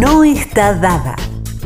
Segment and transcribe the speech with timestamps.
[0.00, 1.14] no está dada.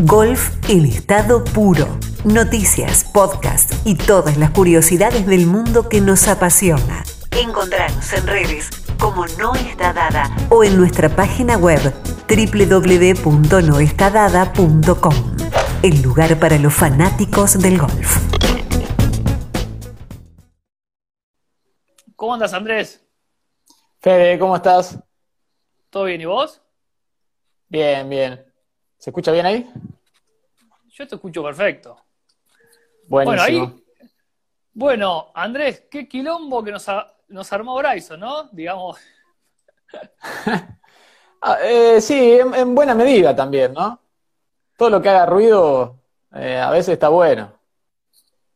[0.00, 1.86] Golf en estado puro.
[2.24, 7.04] Noticias, podcast y todas las curiosidades del mundo que nos apasiona.
[7.30, 8.68] Encontrarnos en redes
[8.98, 11.94] como No Está Dada o en nuestra página web
[12.28, 15.14] www.noestadada.com.
[15.82, 18.18] El lugar para los fanáticos del golf.
[22.16, 23.06] ¿Cómo andas, Andrés?
[24.00, 24.98] Fede, ¿cómo estás?
[25.90, 26.20] ¿Todo bien?
[26.20, 26.60] ¿Y vos?
[27.68, 28.44] Bien, bien.
[28.98, 29.70] ¿Se escucha bien ahí?
[30.88, 31.96] Yo te escucho perfecto.
[33.08, 33.58] Buenísimo.
[33.58, 33.84] Bueno, ahí.
[34.72, 38.44] Bueno, Andrés, qué quilombo que nos, armó Bryson, ¿no?
[38.52, 38.98] Digamos.
[41.42, 44.00] Ah, eh, sí, en, en buena medida también, ¿no?
[44.78, 46.00] Todo lo que haga ruido
[46.34, 47.52] eh, a veces está bueno.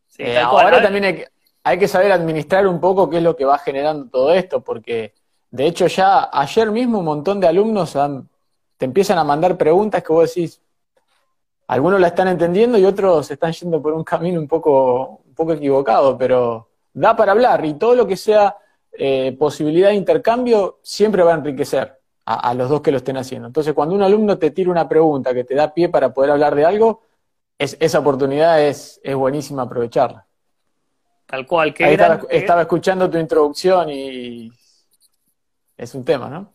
[0.08, 0.64] sí, Eh, cual.
[0.66, 1.28] ahora también hay que,
[1.62, 5.14] hay que saber administrar un poco qué es lo que va generando todo esto, porque
[5.50, 8.29] de hecho ya ayer mismo un montón de alumnos han-
[8.80, 10.60] te empiezan a mandar preguntas que vos decís,
[11.68, 15.52] algunos la están entendiendo y otros están yendo por un camino un poco, un poco
[15.52, 18.56] equivocado, pero da para hablar y todo lo que sea
[18.92, 21.96] eh, posibilidad de intercambio siempre va a enriquecer
[22.26, 23.46] a, a los dos que lo estén haciendo.
[23.48, 26.54] Entonces, cuando un alumno te tira una pregunta que te da pie para poder hablar
[26.56, 27.02] de algo,
[27.58, 30.26] es- esa oportunidad es, es buenísima aprovecharla.
[31.26, 34.50] Tal cual, gran- estaba, estaba escuchando tu introducción y
[35.76, 36.54] es un tema, ¿no?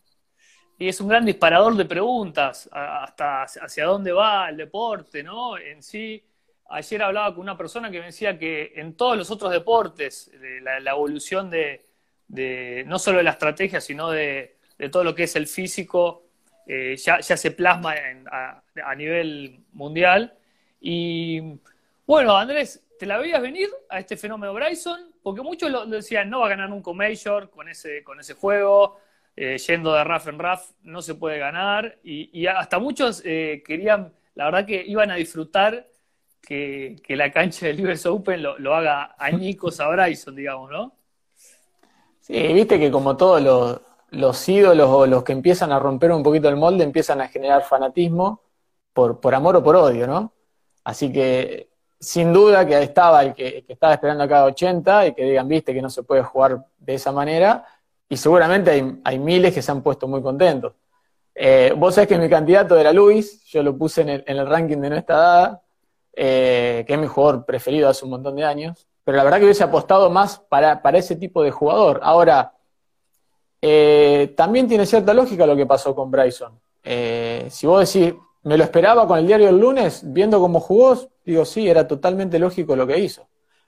[0.77, 5.57] Y es un gran disparador de preguntas, hasta hacia dónde va el deporte, ¿no?
[5.57, 6.21] En sí,
[6.69, 10.59] ayer hablaba con una persona que me decía que en todos los otros deportes, de
[10.59, 11.85] la, evolución de,
[12.87, 14.57] no solo de la estrategia, sino de,
[14.91, 16.23] todo lo que es el físico,
[16.67, 17.95] eh, ya, se plasma
[18.29, 20.33] a, nivel mundial.
[20.81, 21.39] Y
[22.05, 25.13] bueno, Andrés, ¿te la veías venir a este fenómeno Bryson?
[25.23, 28.33] Porque muchos lo decían, no va a ganar nunca un Major con ese, con ese
[28.33, 28.99] juego
[29.37, 34.13] eh, yendo de rough en rough no se puede ganar y, hasta muchos eh, querían,
[34.33, 35.87] la verdad que iban a disfrutar
[36.41, 40.93] que, que la cancha del US Open lo, haga añicos a Bryson, digamos, ¿no?
[42.21, 46.23] Sí, viste que como todos los, los ídolos o los que empiezan a romper un
[46.23, 48.41] poquito el molde empiezan a generar fanatismo
[48.93, 50.31] por, por amor o por odio, ¿no?
[50.83, 55.13] Así que sin duda que estaba el que, que estaba esperando a cada 80 y
[55.13, 57.65] que digan, viste, que no se puede jugar de esa manera.
[58.09, 60.73] Y seguramente hay, hay miles que se han puesto muy contentos.
[61.37, 64.47] Eh, vos sabés que mi candidato era Luis, yo lo puse en el, en el
[64.47, 65.61] ranking de no está dada,
[66.13, 69.43] eh, que es mi jugador preferido hace un montón de años, pero la verdad que
[69.43, 71.99] hubiese apostado más para, para ese tipo de jugador.
[72.03, 72.53] Ahora,
[73.61, 76.57] eh, también tiene cierta lógica lo que pasó con Bryson.
[77.49, 78.13] Si vos decís,
[78.43, 82.39] me lo esperaba con el diario el lunes, viendo cómo jugó, digo, sí, era totalmente
[82.39, 83.27] lógico lo que hizo.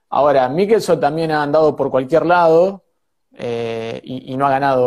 [0.09, 2.84] Ahora, Mickelson también ha andado por cualquier lado
[3.40, 4.84] eh, y, y no ha ganado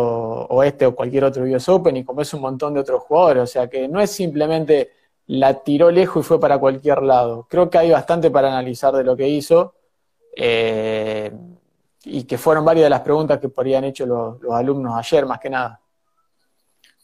[0.48, 3.44] o este o cualquier otro US Open, y como es un montón de otros jugadores,
[3.44, 4.90] o sea que no es simplemente
[5.28, 7.46] la tiró lejos y fue para cualquier lado.
[7.48, 9.74] Creo que hay bastante para analizar de lo que hizo.
[10.36, 11.30] eh,
[12.02, 15.38] y que fueron varias de las preguntas que podrían hecho los, los alumnos ayer, más
[15.38, 15.78] que nada.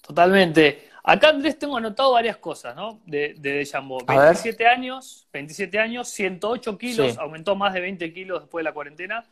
[0.00, 0.88] Totalmente.
[1.04, 3.00] Acá, Andrés, tengo anotado varias cosas, ¿no?
[3.06, 4.08] De, de Deschambault.
[4.10, 4.22] A ver.
[4.24, 7.18] 27 años, 27 años, 108 kilos, Sí.
[7.20, 9.24] aumentó más de 20 kilos después de la cuarentena,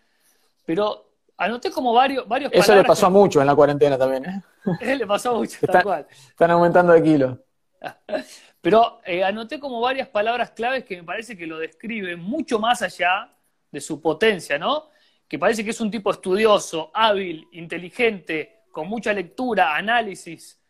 [0.65, 4.43] pero anoté como varios, varios Eso le pasó a muchos en la cuarentena también, ¿eh?
[4.78, 6.06] que- le pasó mucho, Está- tal cual.
[6.28, 7.39] Están aumentando de kilos.
[8.61, 12.81] Pero eh, anoté como varias palabras claves que me parece que lo describen mucho más
[12.83, 13.31] allá
[13.71, 14.89] de su potencia, ¿no?
[15.28, 20.61] Que parece que es un tipo estudioso, hábil, inteligente, con mucha lectura, análisis,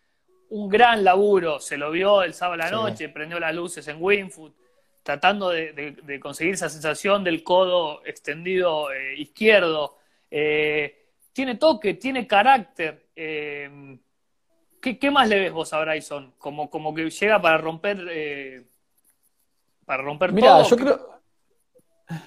[0.50, 1.60] un gran laburo.
[1.60, 2.74] Se lo vio el sábado a la Sí.
[2.74, 4.54] noche, prendió las luces en Winfoot,
[5.03, 9.98] tratando de, de- de conseguir esa sensación del codo extendido eh, izquierdo.
[10.30, 13.08] Eh, tiene toque, tiene carácter.
[13.14, 13.98] eh,
[14.84, 16.34] ¿Qué, qué más le ves vos a Bryson?
[16.36, 18.66] Como, como que llega para romper eh,
[19.86, 20.62] para romper todo.
[20.62, 21.10] yo creo,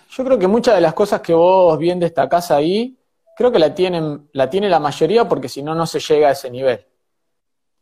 [0.10, 2.98] yo creo que muchas de las cosas que vos bien destacás ahí,
[3.36, 6.32] creo que la tienen, la tiene la mayoría porque si no, no se llega a
[6.32, 6.84] ese nivel.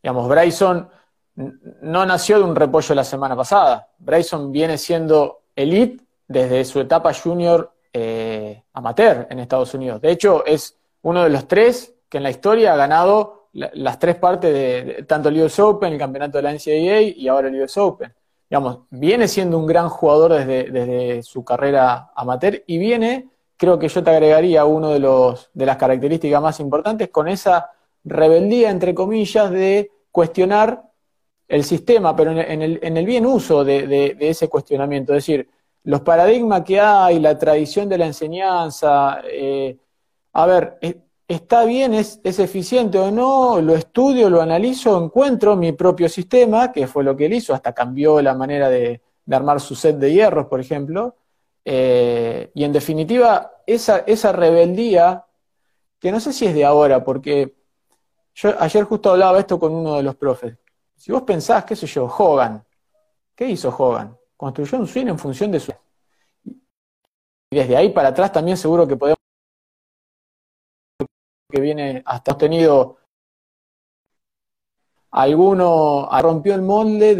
[0.04, 0.90] Digamos, Bryson
[1.36, 3.90] no nació de un repollo la semana pasada.
[3.98, 8.25] Bryson viene siendo elite desde su etapa junior eh,
[8.74, 10.02] amateur en Estados Unidos.
[10.02, 13.98] De hecho, es uno de los tres que en la historia ha ganado la- las
[14.00, 17.62] tres partes de, tanto el US Open, el campeonato de la NCAA y ahora el
[17.62, 18.14] US Open.
[18.50, 23.88] Digamos, viene siendo un gran jugador desde, desde su carrera amateur y viene, creo que
[23.88, 27.72] yo te agregaría uno de los de las características más importantes con esa
[28.04, 30.84] rebeldía, entre comillas, de cuestionar
[31.48, 35.14] el sistema, pero en, el, en el bien uso de- de ese cuestionamiento.
[35.14, 35.48] Es decir,
[35.86, 39.22] los paradigmas que hay, la tradición de la enseñanza.
[39.32, 39.78] eh,
[40.34, 40.78] a ver,
[41.28, 46.88] está bien, es, eficiente o no, lo estudio, lo analizo, encuentro mi propio sistema, que
[46.88, 49.02] fue lo que él hizo, hasta cambió la manera de,
[49.32, 51.16] armar su set de hierros, por ejemplo.
[51.64, 55.26] Eh, y en definitiva, esa, esa rebeldía,
[56.00, 57.56] que no sé si es de ahora, porque
[58.36, 60.58] yo ayer justo hablaba esto con uno de los profes.
[60.96, 62.64] Si vos pensás, qué sé yo, Hogan,
[63.36, 64.18] ¿qué hizo Hogan?
[64.38, 65.74] Construyó un swing en función de su...
[66.44, 69.18] Y desde ahí para atrás también seguro que podemos
[71.50, 72.98] que viene hasta hemos tenido
[75.12, 77.20] alguno rompió el molde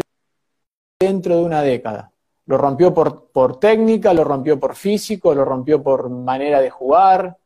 [1.00, 2.12] dentro de una década.
[2.46, 7.38] Lo rompió por, por técnica, lo rompió por físico, lo rompió por manera de jugar.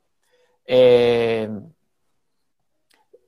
[0.64, 1.49] Eh,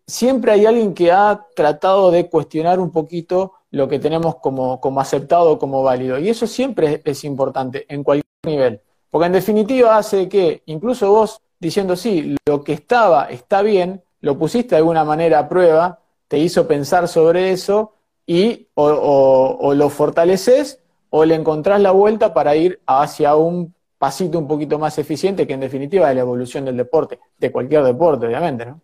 [0.06, 5.00] siempre hay alguien que ha tratado de cuestionar un poquito lo que tenemos como, como
[5.00, 6.18] aceptado, como válido.
[6.18, 8.80] Y eso siempre es, importante en cualquier nivel.
[9.10, 14.38] Porque en definitiva hace que incluso vos diciendo, sí, lo que estaba está bien, lo
[14.38, 17.94] pusiste de alguna manera a prueba, te hizo pensar sobre eso
[18.26, 24.48] y o, lo fortaleces o le encontrás la vuelta para ir hacia un pasito un
[24.48, 28.66] poquito más eficiente, que en definitiva es la evolución del deporte, de cualquier deporte, obviamente,
[28.66, 28.80] ¿no?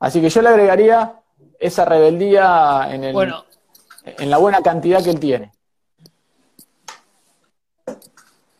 [0.00, 1.20] Así que yo le agregaría
[1.58, 3.14] esa rebeldía en, el,
[4.06, 5.52] en la buena cantidad que él tiene.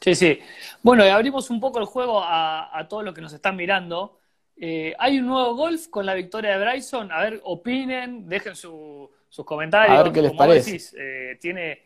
[0.00, 0.38] Sí, sí.
[0.82, 4.18] Bueno, y abrimos un poco el juego a, todos los que nos están mirando.
[4.56, 7.10] Eh, hay un nuevo golf con la victoria de Bryson.
[7.10, 9.10] A ver, opinen, dejen sus
[9.44, 9.98] comentarios.
[9.98, 10.78] A ver qué les parece.
[10.96, 11.82] Eh, tiene,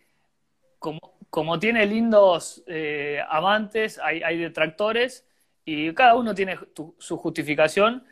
[0.78, 5.26] como, tiene lindos eh, amantes, hay, detractores
[5.64, 6.58] y cada uno tiene
[6.98, 8.04] su justificación.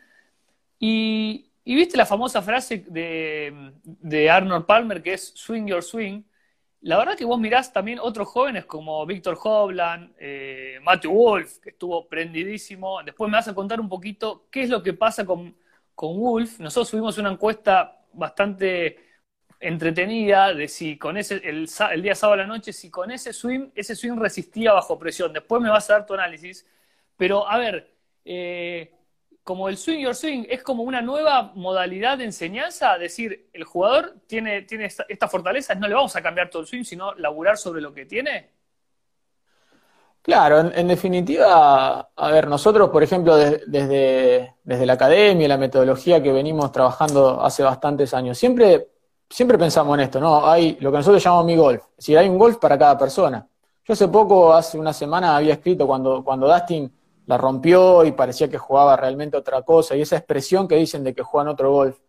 [0.79, 6.23] Y, viste la famosa frase de, de Arnold Palmer que es swing your swing.
[6.81, 11.71] La verdad que vos mirás también otros jóvenes como Víctor Hovland, eh, Matthew Wolf, que
[11.71, 13.03] estuvo prendidísimo.
[13.03, 15.55] Después me vas a contar un poquito qué es lo que pasa con,
[15.93, 16.59] con Wolf.
[16.59, 18.97] Nosotros subimos una encuesta bastante
[19.59, 21.67] entretenida de si con ese, el,
[22.01, 25.33] día sábado a la noche, si con ese swing, ese swing resistía bajo presión.
[25.33, 26.65] Después me vas a dar tu análisis.
[27.17, 27.93] Pero, a ver,
[28.25, 28.93] eh,
[29.49, 34.17] como el swing your swing es como una nueva modalidad de enseñanza, decir, el jugador
[34.27, 37.81] tiene, tiene esta, fortaleza, no le vamos a cambiar todo el swing, sino laburar sobre
[37.81, 38.51] lo que tiene.
[40.21, 46.31] Claro, en, definitiva, a ver, nosotros, por ejemplo, desde, desde la academia, la metodología que
[46.31, 48.89] venimos trabajando hace bastantes años, siempre,
[49.27, 50.47] siempre pensamos en esto, ¿no?
[50.47, 53.47] Hay lo que nosotros llamamos mi golf, es decir, hay un golf para cada persona.
[53.83, 56.98] Yo hace poco, hace una semana, había escrito cuando, cuando Dustin
[57.29, 61.13] la rompió y parecía que jugaba realmente otra cosa, y esa expresión que dicen de
[61.13, 61.99] que juegan otro golf.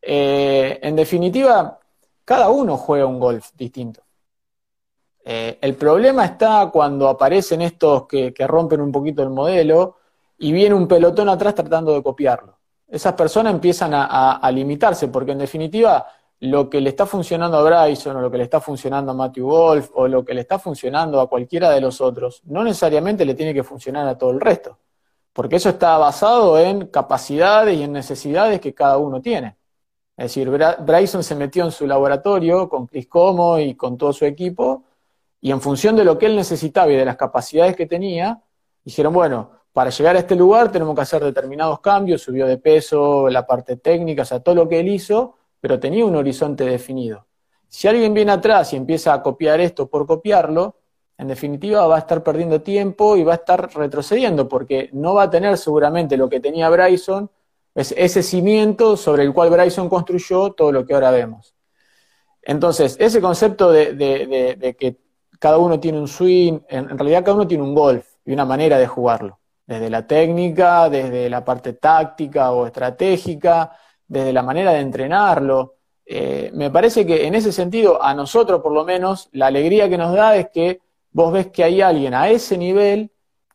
[0.00, 1.80] Eh, en definitiva,
[2.24, 4.02] cada uno juega un golf distinto.
[5.24, 9.96] Eh, el problema está cuando aparecen estos que, rompen un poquito el modelo
[10.38, 12.56] y viene un pelotón atrás tratando de copiarlo.
[12.86, 16.06] Esas personas empiezan a limitarse, porque en definitiva
[16.40, 19.46] lo que le está funcionando a Bryson o lo que le está funcionando a Matthew
[19.46, 23.34] Wolf o lo que le está funcionando a cualquiera de los otros, no necesariamente le
[23.34, 24.78] tiene que funcionar a todo el resto,
[25.32, 29.56] porque eso está basado en capacidades y en necesidades que cada uno tiene.
[30.16, 34.24] Es decir, Bryson se metió en su laboratorio con Chris Como y con todo su
[34.24, 34.84] equipo,
[35.40, 38.42] y en función de lo que él necesitaba y de las capacidades que tenía,
[38.84, 43.28] dijeron, bueno, para llegar a este lugar tenemos que hacer determinados cambios, subió de peso,
[43.28, 47.26] la parte técnica, o sea, todo lo que él hizo, pero tenía un horizonte definido.
[47.68, 50.76] Si alguien viene atrás y empieza a copiar esto por copiarlo,
[51.18, 55.24] en definitiva va a estar perdiendo tiempo y va a estar retrocediendo, porque no va
[55.24, 57.30] a tener seguramente lo que tenía Bryson,
[57.74, 61.54] ese cimiento sobre el cual Bryson construyó todo lo que ahora vemos.
[62.42, 64.96] Entonces, ese concepto de, que
[65.38, 68.44] cada uno tiene un swing, en, en realidad cada uno tiene un golf y una
[68.44, 73.76] manera de jugarlo, desde la técnica, desde la parte táctica o estratégica,
[74.08, 75.74] desde la manera de entrenarlo.
[76.04, 79.98] Eh, me parece que en ese sentido, a nosotros por lo menos, la alegría que
[79.98, 80.80] nos da es que
[81.12, 83.10] vos ves que hay alguien a ese nivel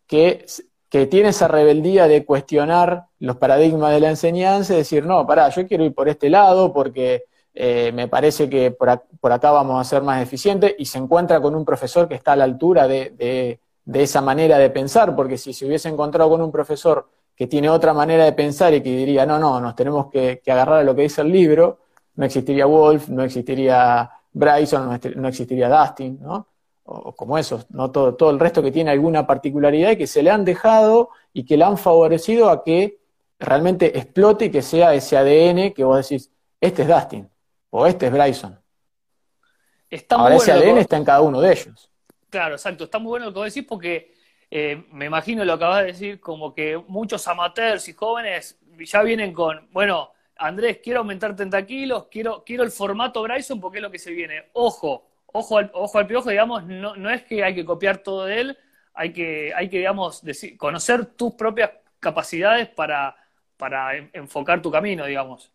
[0.06, 0.46] que,
[0.90, 5.50] que tiene esa rebeldía de cuestionar los paradigmas de la enseñanza y decir, no, pará,
[5.50, 9.90] yo quiero ir por este lado porque eh, me parece que por, acá vamos a
[9.90, 13.60] ser más eficientes y se encuentra con un profesor que está a la altura de,
[13.86, 17.70] de esa manera de pensar, porque si se hubiese encontrado con un profesor que tiene
[17.70, 20.96] otra manera de pensar y que diría, no, no, nos tenemos que, agarrar a lo
[20.96, 21.80] que dice el libro,
[22.16, 26.48] no existiría Wolf, no existiría Bryson, no existiría Dustin, ¿no?
[26.86, 27.92] O, como esos, ¿no?
[27.92, 31.46] Todo, todo el resto que tiene alguna particularidad y que se le han dejado y
[31.46, 33.00] que le han favorecido a que
[33.40, 37.30] realmente explote y que sea ese ADN que vos decís, este es Dustin,
[37.72, 38.60] o este es Bryson.
[39.90, 41.90] Está Ahora ese ADN está en cada uno de ellos.
[42.30, 44.13] Claro, exacto, está muy bueno lo que vos decís porque
[44.56, 49.02] eh, me imagino lo que acabas de decir, como que muchos amateurs y jóvenes ya
[49.02, 53.82] vienen con, bueno, Andrés, quiero aumentar 30 kilos, quiero, quiero el formato Bryson porque es
[53.82, 54.52] lo que se viene.
[54.54, 58.26] Ojo, ojo al, ojo al piojo, digamos, no, no es que hay que copiar todo
[58.26, 58.58] de él,
[58.94, 60.22] hay que, hay que digamos,
[60.60, 63.16] conocer tus propias capacidades para,
[63.58, 65.52] para enfocar tu camino, digamos.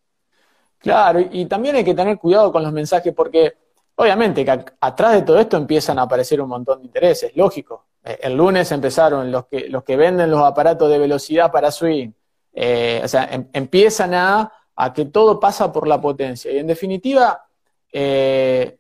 [0.81, 3.52] Claro, y, también hay que tener cuidado con los mensajes porque
[3.95, 7.88] obviamente que atrás de todo esto empiezan a aparecer un montón de intereses, lógico.
[8.05, 12.11] Eh, el lunes empezaron los que, los que venden los aparatos de velocidad para swing,
[12.52, 16.50] eh, o sea, em, empiezan a, a, que todo pasa por la potencia.
[16.52, 17.47] Y en definitiva,
[17.93, 18.78] eh,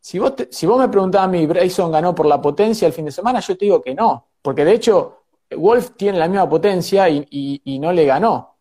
[0.00, 3.06] si, vos si vos me preguntás a mí, Bryson ganó por la potencia el fin
[3.06, 5.24] de semana, yo te digo que no, porque de hecho
[5.56, 8.56] Wolf tiene la misma potencia y no le ganó.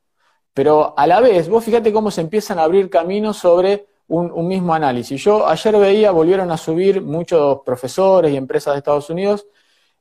[0.53, 4.73] Pero a la vez, vos fíjate cómo se empiezan a abrir caminos sobre un, mismo
[4.73, 5.23] análisis.
[5.23, 9.47] Yo ayer veía, volvieron a subir muchos profesores y empresas de Estados Unidos,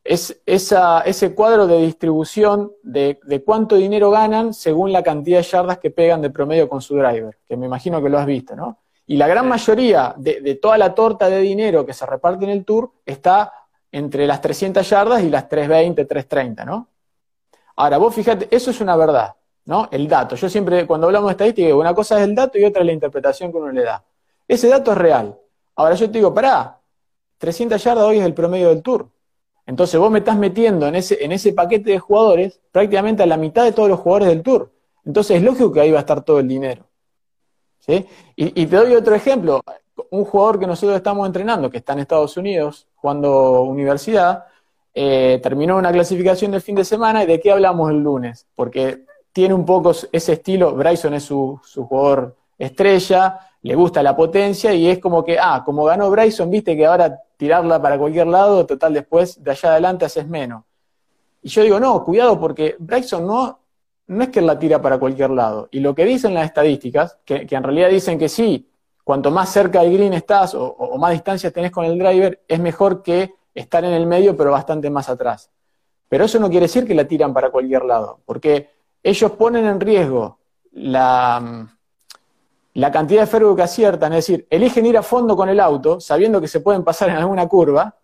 [0.04, 5.90] es ese cuadro de distribución de, cuánto dinero ganan según la cantidad de yardas que
[5.90, 8.78] pegan de promedio con su driver, que me imagino que lo has visto, ¿no?
[9.06, 12.50] Y la gran mayoría de, de toda la torta de dinero que se reparte en
[12.50, 13.52] el tour está
[13.90, 16.88] entre las 300 yardas y las 320, 330, ¿no?
[17.76, 19.34] Ahora, vos fíjate, eso es una verdad.
[19.64, 19.88] ¿no?
[19.90, 20.36] El dato.
[20.36, 22.92] Yo siempre, cuando hablamos de estadística, una cosa es el dato y otra es la
[22.92, 24.02] interpretación que uno le da.
[24.46, 25.38] Ese dato es real.
[25.76, 26.78] Ahora yo te digo, pará,
[27.38, 29.08] 300 yardas hoy es el promedio del tour.
[29.66, 33.36] Entonces vos me estás metiendo en ese, en ese paquete de jugadores prácticamente a la
[33.36, 34.72] mitad de todos los jugadores del tour.
[35.04, 36.84] Entonces es lógico que ahí va a estar todo el dinero.
[37.80, 38.06] ¿sí?
[38.36, 39.60] Y, te doy otro ejemplo.
[40.10, 44.44] Un jugador que nosotros estamos entrenando, que está en Estados Unidos, jugando universidad,
[44.94, 48.46] eh, terminó una clasificación del fin de semana y de qué hablamos el lunes.
[48.54, 54.72] Porque tiene un poco ese estilo, Bryson es su, jugador estrella, le gusta la potencia
[54.74, 58.64] y es como que, ah, como ganó Bryson, viste que ahora tirarla para cualquier lado,
[58.64, 60.62] total después de allá adelante haces menos.
[61.42, 63.58] Y yo digo, no, cuidado porque Bryson no,
[64.06, 65.66] no es que la tira para cualquier lado.
[65.72, 68.70] Y lo que dicen las estadísticas, que, en realidad dicen que sí,
[69.02, 72.60] cuanto más cerca del green estás o, o, más distancia tenés con el driver, es
[72.60, 75.50] mejor que estar en el medio pero bastante más atrás.
[76.08, 78.70] Pero eso no quiere decir que la tiran para cualquier lado, porque
[79.02, 80.38] ellos ponen en riesgo
[80.70, 81.66] la,
[82.74, 86.00] la cantidad de ferro que aciertan, es decir, eligen ir a fondo con el auto,
[86.00, 87.96] sabiendo que se pueden pasar en alguna curva,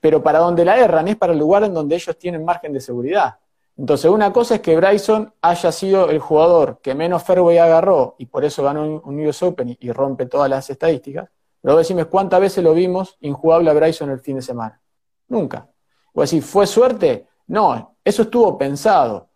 [0.00, 2.80] pero para donde la erran es para el lugar en donde ellos tienen margen de
[2.80, 3.38] seguridad.
[3.76, 8.26] Entonces, una cosa es que Bryson haya sido el jugador que menos fairway agarró y
[8.26, 11.28] por eso ganó un US Open y, rompe todas las estadísticas.
[11.60, 14.80] Pero decime, ¿cuántas veces lo vimos injugable a Bryson el fin de semana?
[15.28, 15.68] Nunca.
[16.12, 17.28] Vos decís, ¿fue suerte?
[17.46, 19.28] No, eso estuvo pensado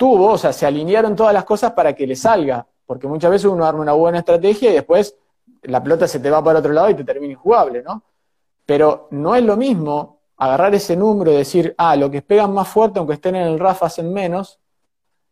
[0.00, 3.44] tuvo, o sea, se alinearon todas las cosas para que le salga, porque muchas veces
[3.44, 5.14] uno arma una buena estrategia y después
[5.62, 8.02] la pelota se te va para otro lado y te termina injugable, ¿no?
[8.66, 12.66] Pero no es lo mismo agarrar ese número y decir, ah, lo que pegan más
[12.66, 14.58] fuerte, aunque estén en el RAF, hacen menos,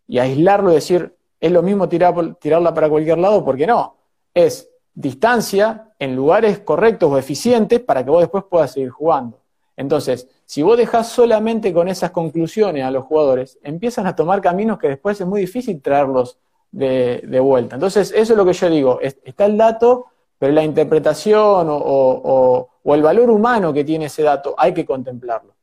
[0.06, 3.96] y aislarlo y decir, es lo mismo tirar, tirarla para cualquier lado, porque no.
[4.32, 9.40] Es distancia en lugares correctos o eficientes para que vos después puedas seguir jugando.
[9.76, 14.78] Entonces, si vos dejás solamente con esas conclusiones a los jugadores, empiezan a tomar caminos
[14.78, 16.38] que después es muy difícil traerlos
[16.70, 17.76] de, vuelta.
[17.76, 19.00] Entonces, eso es lo que yo digo.
[19.00, 20.06] está el dato,
[20.38, 25.54] pero la interpretación o, el valor humano que tiene ese dato hay que contemplarlo.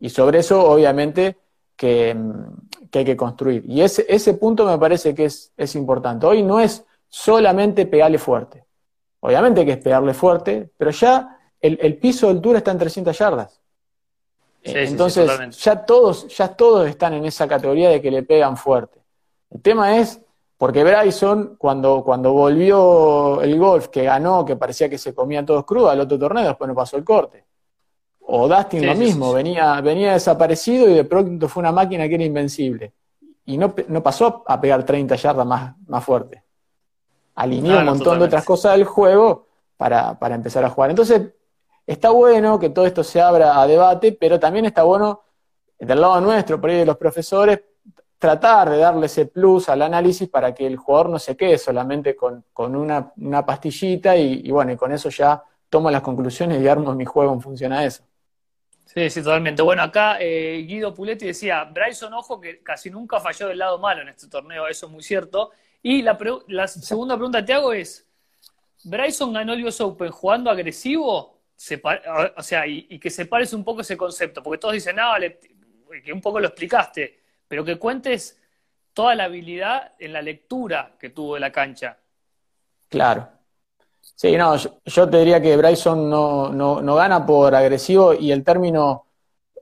[0.00, 1.36] Y sobre eso, obviamente,
[1.76, 2.16] que,
[2.92, 3.64] hay que construir.
[3.66, 6.26] Y ese, ese punto me parece que es, es importante.
[6.26, 8.64] Hoy no es solamente pegarle fuerte.
[9.20, 13.60] Obviamente que es pegarle fuerte, pero ya el, piso del tour está en 300 yardas.
[14.62, 19.00] Entonces, ya, todos, ya todos están en esa categoría de que le pegan fuerte.
[19.50, 20.20] El tema es,
[20.58, 25.64] porque Bryson, cuando, cuando volvió el golf, que ganó, que parecía que se comía todos
[25.64, 27.46] crudos al otro torneo, después no pasó el corte.
[28.20, 32.24] O Dustin lo mismo, Venía, venía desaparecido y de pronto fue una máquina que era
[32.24, 32.92] invencible.
[33.46, 36.44] Y no, no pasó a pegar 30 yardas más, más fuerte.
[37.36, 39.46] Alineó un montón de otras cosas del juego
[39.78, 40.90] para, para empezar a jugar.
[40.90, 41.22] Entonces,
[41.88, 45.22] Está bueno que todo esto se abra a debate, pero también está bueno,
[45.78, 47.62] del lado nuestro, por ahí de los profesores,
[48.18, 52.16] tratar de darle ese plus al análisis para que el jugador no se quede solamente
[52.16, 53.12] con, una,
[53.46, 57.40] pastillita y, bueno, y con eso ya tomo las conclusiones y armo mi juego en
[57.40, 58.02] función a eso.
[58.84, 59.62] Sí, sí, totalmente.
[59.62, 64.02] Bueno, acá eh, Guido Puletti decía, Bryson, ojo, que casi nunca falló del lado malo
[64.02, 65.50] en este torneo, eso es muy cierto.
[65.82, 66.16] Y la,
[66.66, 68.06] segunda pregunta que te hago es,
[68.84, 71.38] ¿Bryson ganó el US Open jugando agresivo
[72.36, 75.16] o sea, y, que separes un poco ese concepto, porque todos dicen, ah,
[76.04, 77.17] que un poco lo explicaste,
[77.48, 78.38] pero que cuentes
[78.92, 81.98] toda la habilidad en la lectura que tuvo de la cancha.
[82.88, 83.28] Claro.
[84.14, 89.06] Sí, no, yo, te diría que Bryson no, no, gana por agresivo y el término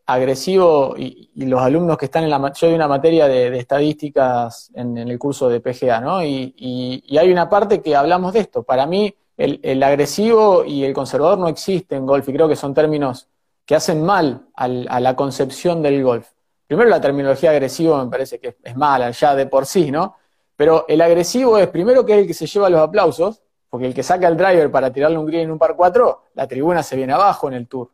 [0.07, 2.53] agresivo y, los alumnos que están en la...
[2.55, 6.25] Yo doy una materia de, estadísticas en, el curso de PGA, ¿no?
[6.25, 8.63] Y, hay una parte que hablamos de esto.
[8.63, 12.73] Para mí, el, agresivo y el conservador no existen en golf y creo que son
[12.73, 13.29] términos
[13.67, 16.31] que hacen mal a la concepción del golf.
[16.67, 20.17] Primero, la terminología agresivo me parece que es mala ya de por sí, ¿no?
[20.57, 23.95] Pero el agresivo es primero que es el que se lleva los aplausos, porque el
[23.95, 26.97] que saca el driver para tirarle un green en un par 4, la tribuna se
[26.97, 27.91] viene abajo en el tour,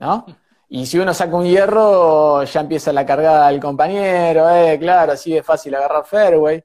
[0.00, 0.26] ¿no?
[0.68, 5.36] Y si uno saca un hierro, ya empieza la cargada del compañero, eh, claro, así
[5.36, 6.62] es fácil agarrar fairway.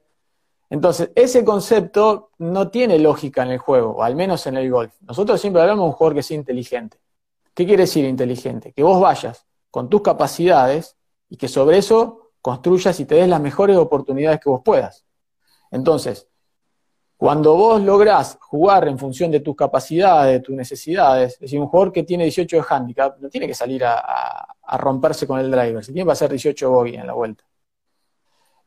[0.68, 4.92] Entonces, ese concepto no tiene lógica en el juego, o al menos en el golf.
[5.00, 6.98] Nosotros siempre hablamos de un jugador que sea inteligente.
[7.54, 8.72] ¿Qué quiere decir inteligente?
[8.72, 10.95] Que vos vayas con tus capacidades
[11.28, 15.04] y que sobre eso construyas y te des las mejores oportunidades que vos puedas.
[15.70, 16.28] Entonces,
[17.16, 21.66] cuando vos lográs jugar en función de tus capacidades, de tus necesidades, es decir, un
[21.66, 24.46] jugador que tiene 18 de handicap no tiene que salir a,
[24.78, 27.44] romperse con el driver, se tiene que hacer 18 bogey en la vuelta.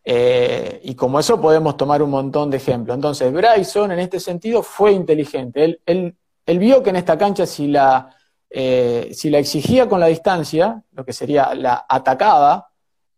[0.03, 2.95] Eh, y como eso podemos tomar un montón de ejemplos.
[2.95, 5.79] Entonces, Bryson en este sentido fue inteligente.
[5.85, 6.15] Él,
[6.57, 8.15] vio que en esta cancha si la,
[8.49, 12.69] eh, si la exigía con la distancia, lo que sería la atacaba,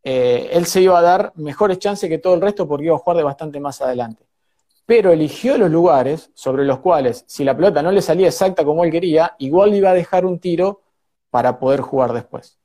[0.04, 3.00] eh, él se iba a dar mejores chances que todo el resto porque iba a
[3.00, 4.26] jugar de bastante más adelante
[4.92, 8.84] pero eligió los lugares sobre los cuales, si la pelota no le salía exacta como
[8.84, 10.82] él quería, igual iba a dejar un tiro
[11.30, 12.60] para poder jugar después.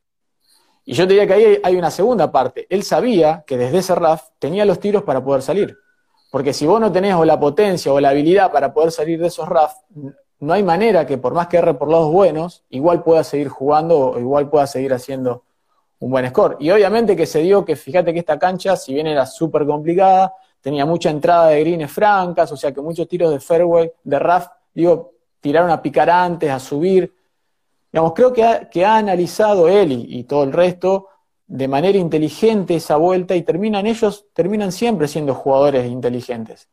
[0.84, 2.66] Y yo te diría que ahí hay una segunda parte.
[2.68, 5.78] Él sabía que desde ese RAF tenía los tiros para poder salir.
[6.32, 9.28] Porque si vos no tenés o la potencia o la habilidad para poder salir de
[9.28, 9.74] esos RAF,
[10.40, 14.10] no hay manera que por más que erre por lados buenos, igual pueda seguir jugando
[14.10, 15.44] o igual pueda seguir haciendo
[15.98, 16.56] un buen score.
[16.60, 20.34] Y obviamente que se dio que fíjate que esta cancha, si bien era súper complicada,
[20.60, 24.48] tenía mucha entrada de greens francas, o sea que muchos tiros de fairway, de RAF,
[24.74, 27.14] digo, tiraron a picar antes, a subir.
[27.92, 31.08] Digamos, creo que ha, que ha analizado él y, todo el resto
[31.46, 36.68] de manera inteligente esa vuelta y terminan ellos, terminan siempre siendo jugadores inteligentes.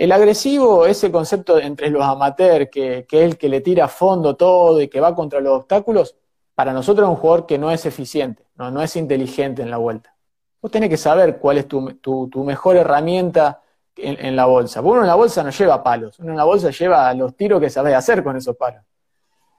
[0.00, 4.34] El agresivo, ese concepto entre los amateurs, que, es el que le tira a fondo
[4.34, 6.16] todo y que va contra los obstáculos,
[6.54, 9.76] para nosotros es un jugador que no es eficiente, no, no es inteligente en la
[9.76, 10.16] vuelta.
[10.62, 13.60] Vos tenés que saber cuál es tu, mejor herramienta
[13.94, 14.80] en, la bolsa.
[14.80, 17.68] uno en la bolsa no lleva palos, uno en la bolsa lleva los tiros que
[17.68, 18.82] sabés hacer con esos palos.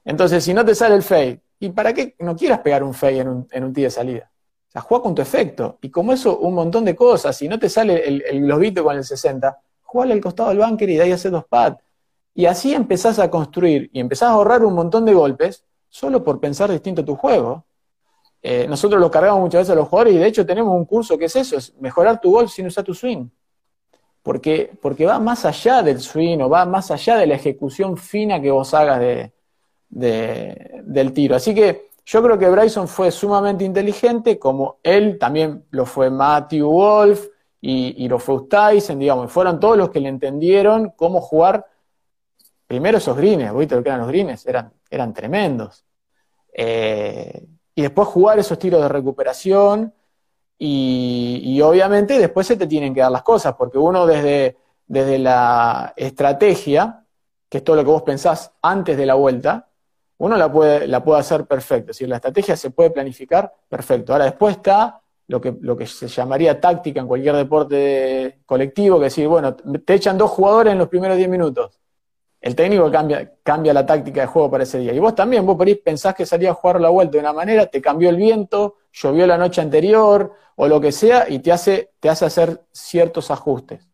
[0.03, 3.19] Entonces, si no te sale el fade, ¿y para qué no quieras pegar un fade
[3.19, 4.31] en un, en de salida?
[4.69, 5.77] O sea, juega con tu efecto.
[5.83, 7.37] Y como eso, un montón de cosas.
[7.37, 9.61] Si no te sale el, el globito con el 60,
[9.91, 11.77] jugale al costado del bunker y de ahí hacer dos pads.
[12.33, 16.39] Y así empezás a construir y empezás a ahorrar un montón de golpes solo por
[16.39, 17.65] pensar distinto tu juego.
[18.41, 21.17] Eh, nosotros lo cargamos muchas veces a los jugadores y de hecho tenemos un curso
[21.17, 23.27] que es eso, es mejorar tu golf sin usar tu swing.
[24.23, 28.39] Porque, porque va más allá del swing o va más allá de la ejecución fina
[28.39, 29.33] que vos hagas de,
[29.89, 31.35] del tiro.
[31.35, 36.69] Así que yo creo que Bryson fue sumamente inteligente, como él también lo fue Matthew
[36.69, 37.27] Wolf
[37.63, 41.67] y, lo fue Tyson, digamos, fueron todos los que le entendieron cómo jugar
[42.65, 44.45] primero esos greens, ¿viste lo que eran los greens?
[44.47, 45.85] Eran, eran tremendos.
[46.51, 47.45] Eh,
[47.75, 49.93] y después jugar esos tiros de recuperación
[50.57, 55.93] y, obviamente después se te tienen que dar las cosas, porque uno desde, desde la
[55.95, 57.05] estrategia,
[57.47, 59.69] que es todo lo que vos pensás antes de la vuelta,
[60.17, 64.13] uno la puede, la puede hacer perfecto, es decir, la estrategia se puede planificar perfecto.
[64.13, 69.05] Ahora después está lo que, lo que se llamaría táctica en cualquier deporte colectivo, que
[69.05, 71.81] decir, bueno, te echan dos jugadores en los primeros 10 minutos
[72.41, 74.93] el técnico cambia, cambia la táctica de juego para ese día.
[74.93, 77.33] Y vos también, vos por ahí pensás que salía a jugar la vuelta de una
[77.33, 81.51] manera, te cambió el viento, llovió la noche anterior o lo que sea y te
[81.51, 83.87] hace, te hace hacer ciertos ajustes.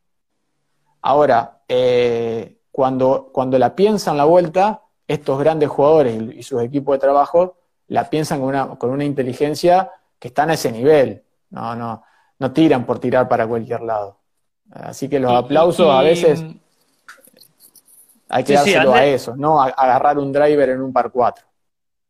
[1.02, 7.00] Ahora, eh, cuando, cuando la piensan la vuelta, estos grandes jugadores y, sus equipos de
[7.00, 11.24] trabajo la piensan con una, con una inteligencia que están a ese nivel.
[11.50, 12.04] No, no,
[12.40, 14.20] no tiran por tirar para cualquier lado.
[14.72, 16.44] Así que los aplausos a veces
[18.30, 21.46] hay que dárselo a eso, no a, agarrar un driver en un par 4.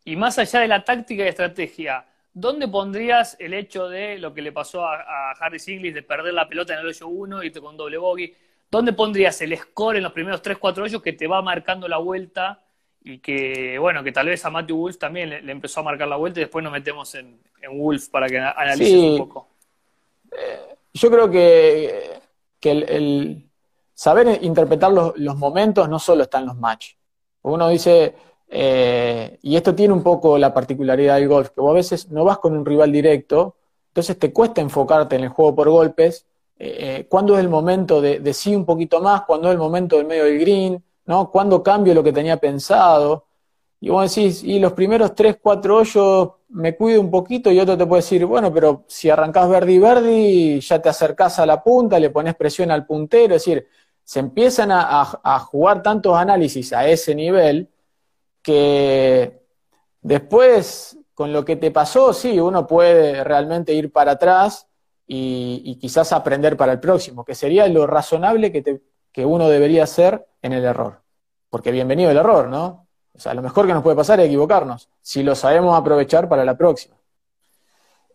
[0.05, 4.41] Y más allá de la táctica y estrategia, ¿dónde pondrías el hecho de lo que
[4.41, 7.61] le pasó a, Harry Singlis de perder la pelota en el hoyo 1 y te
[7.61, 8.35] con doble bogey?
[8.69, 12.63] ¿Dónde pondrías el score en los primeros 3-4 hoyos que te va marcando la vuelta
[13.07, 16.17] y que, bueno, que tal vez a Matthew Wolf también le, empezó a marcar la
[16.17, 17.39] vuelta y después nos metemos en,
[17.69, 19.47] Wolf para que analices un poco?
[20.31, 22.19] Eh, yo creo que,
[22.59, 23.47] que el
[23.93, 26.95] saber interpretar los, momentos no solo está en los matches.
[27.41, 28.13] Uno dice,
[28.47, 32.23] eh, y esto tiene un poco la particularidad del golf, que vos a veces no
[32.23, 33.55] vas con un rival directo,
[33.87, 36.27] entonces te cuesta enfocarte en el juego por golpes,
[36.59, 40.05] eh, cuándo es el momento de, sí un poquito más, cuándo es el momento del
[40.05, 41.31] medio del green, ¿no?
[41.31, 43.25] Cuándo cambio lo que tenía pensado.
[43.79, 47.77] Y vos decís, y los primeros 3, 4 hoyos me cuido un poquito y otro
[47.77, 51.99] te puede decir, bueno, pero si arrancás verdi verdi, ya te acercás a la punta,
[51.99, 53.67] le pones presión al puntero, es decir,
[54.03, 57.69] se empiezan a, jugar tantos análisis a ese nivel
[58.41, 59.41] que
[60.01, 64.67] después, con lo que te pasó, sí, uno puede realmente ir para atrás
[65.05, 68.81] y, quizás aprender para el próximo, que sería lo razonable que,
[69.17, 71.01] que uno debería hacer en el error.
[71.49, 72.85] Porque bienvenido el error, ¿no?
[73.15, 76.45] O sea, lo mejor que nos puede pasar es equivocarnos, si lo sabemos aprovechar para
[76.45, 76.95] la próxima.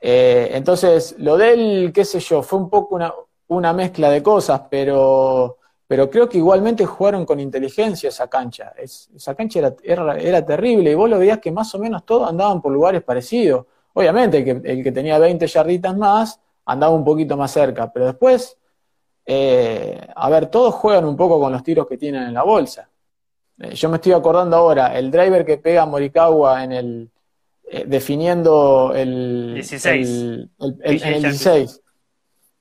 [0.00, 3.00] Eh, entonces, lo del, qué sé yo, fue un poco
[3.48, 8.72] una, mezcla de cosas, pero, pero, creo que igualmente jugaron con inteligencia esa cancha.
[8.76, 12.70] esa cancha era, terrible y vos lo veías que más o menos todos andaban por
[12.70, 13.66] lugares parecidos.
[13.94, 18.06] Obviamente, el que, el que tenía 20 yarditas más andaba un poquito más cerca, pero
[18.06, 18.56] después,
[19.24, 22.88] eh, a ver, todos juegan un poco con los tiros que tienen en la bolsa.
[23.58, 27.10] Eh, yo me estoy acordando ahora, el driver que pega Morikawa en el,
[27.64, 31.80] eh, definiendo el 16, el, 16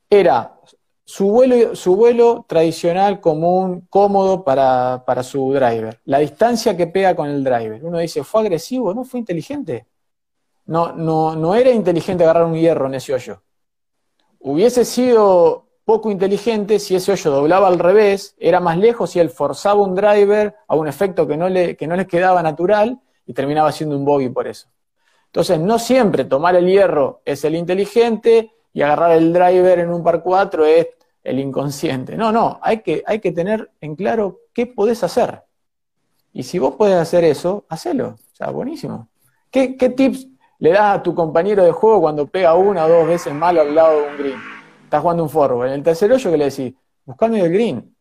[0.10, 0.60] era
[1.04, 6.00] su vuelo, su vuelo tradicional, común, cómodo para, para, su driver.
[6.06, 7.84] La distancia que pega con el driver.
[7.84, 8.94] Uno dice, ¿fue agresivo?
[8.94, 9.88] No, fue inteligente.
[10.66, 13.42] No, no, no era inteligente agarrar un hierro en ese hoyo.
[14.40, 19.30] Hubiese sido poco inteligente si ese hoyo doblaba al revés, era más lejos y él
[19.30, 23.34] forzaba un driver a un efecto que no le, que no les quedaba natural y
[23.34, 24.70] terminaba siendo un bogey por eso.
[25.26, 30.04] Entonces, no siempre tomar el hierro es el inteligente y agarrar el driver en un
[30.04, 30.88] par 4 es
[31.24, 32.18] el inconsciente.
[32.18, 35.44] No, no, hay que, hay que tener en claro qué podés hacer.
[36.34, 38.08] Y si vos podés hacer eso, hacelo.
[38.08, 39.10] O sea, buenísimo.
[39.50, 40.28] ¿Qué, qué tips
[40.60, 43.74] le das a tu compañero de juego cuando pega una o dos veces mal al
[43.74, 44.61] lado de un green?
[44.92, 45.70] Estás jugando un forward.
[45.70, 46.74] En el tercer hoyo, que le decís?
[47.06, 47.96] Buscando el green.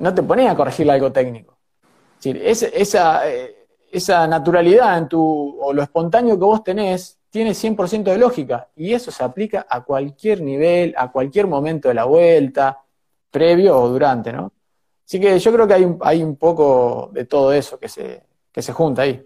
[0.00, 1.58] No te pones a corregirle algo técnico.
[2.24, 8.18] esa, eh, esa naturalidad en tu, o lo espontáneo que vos tenés tiene 100% de
[8.18, 8.68] lógica.
[8.76, 12.82] Y eso se aplica a cualquier nivel, a cualquier momento de la vuelta,
[13.30, 14.52] previo o durante, ¿no?
[15.04, 18.22] Así que yo creo que hay un, hay un poco de todo eso que se,
[18.50, 19.22] que se junta ahí.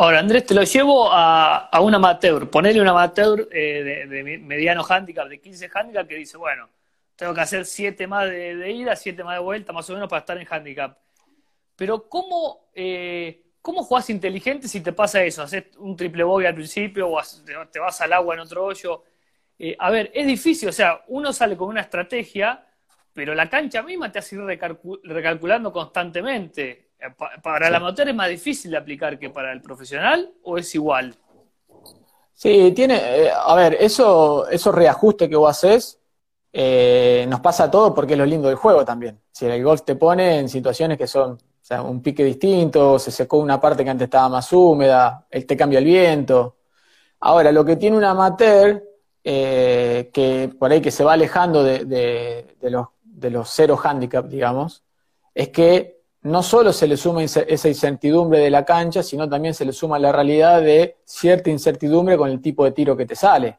[0.00, 2.48] Ahora, Andrés, te lo llevo a, un amateur.
[2.48, 6.70] Ponele un amateur eh, de, mediano handicap, de 15 handicap, que dice, bueno,
[7.14, 10.20] tengo que hacer 7 más de, ida, 7 más de vuelta, más o menos, para
[10.20, 10.96] estar en handicap.
[11.76, 15.42] Pero, ¿cómo, eh, ¿cómo jugás inteligente si te pasa eso?
[15.42, 17.20] Haces un triple bogey al principio o
[17.70, 19.04] te vas al agua en otro hoyo.
[19.58, 22.66] Eh, a ver, es difícil, o sea, uno sale con una estrategia,
[23.12, 24.60] pero la cancha misma te hace ir
[25.02, 26.89] recalculando constantemente.
[27.00, 27.08] Eh,
[27.42, 31.14] ¿Para el amateur es más difícil de aplicar que para el profesional o es igual?
[32.34, 35.98] Sí, tiene, eh, a ver, eso, esos reajustes que vos haces
[36.52, 39.20] eh, nos pasa a todos porque es lo lindo del juego también.
[39.32, 41.38] Si el golf te pone en situaciones que son
[41.84, 45.78] un pique distinto, se secó una parte que antes estaba más húmeda, él te cambia
[45.78, 46.56] el viento.
[47.20, 48.82] Ahora, lo que tiene un amateur,
[49.22, 54.82] que por ahí que se va alejando de, los, de los cero handicap, digamos,
[55.32, 59.64] es que no solo se le suma esa incertidumbre de la cancha, sino también se
[59.64, 63.58] le suma la realidad de cierta incertidumbre con el tipo de tiro que te sale,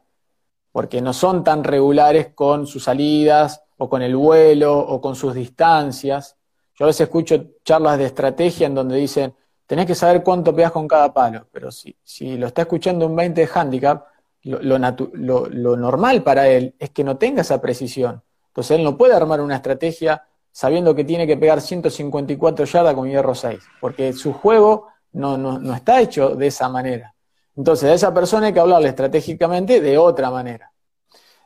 [0.70, 5.34] porque no son tan regulares con sus salidas o con el vuelo o con sus
[5.34, 6.36] distancias.
[6.74, 9.34] Yo a veces escucho charlas de estrategia en donde dicen,
[9.66, 13.16] tenés que saber cuánto pegas con cada palo, pero si, si lo está escuchando un
[13.16, 14.06] 20 de handicap,
[14.44, 18.22] lo, lo normal para él es que no tenga esa precisión.
[18.48, 23.08] Entonces él no puede armar una estrategia sabiendo que tiene que pegar 154 yardas con
[23.08, 27.14] hierro 6, porque su juego no, no, está hecho de esa manera.
[27.56, 30.72] Entonces, a esa persona hay que hablarle estratégicamente de otra manera.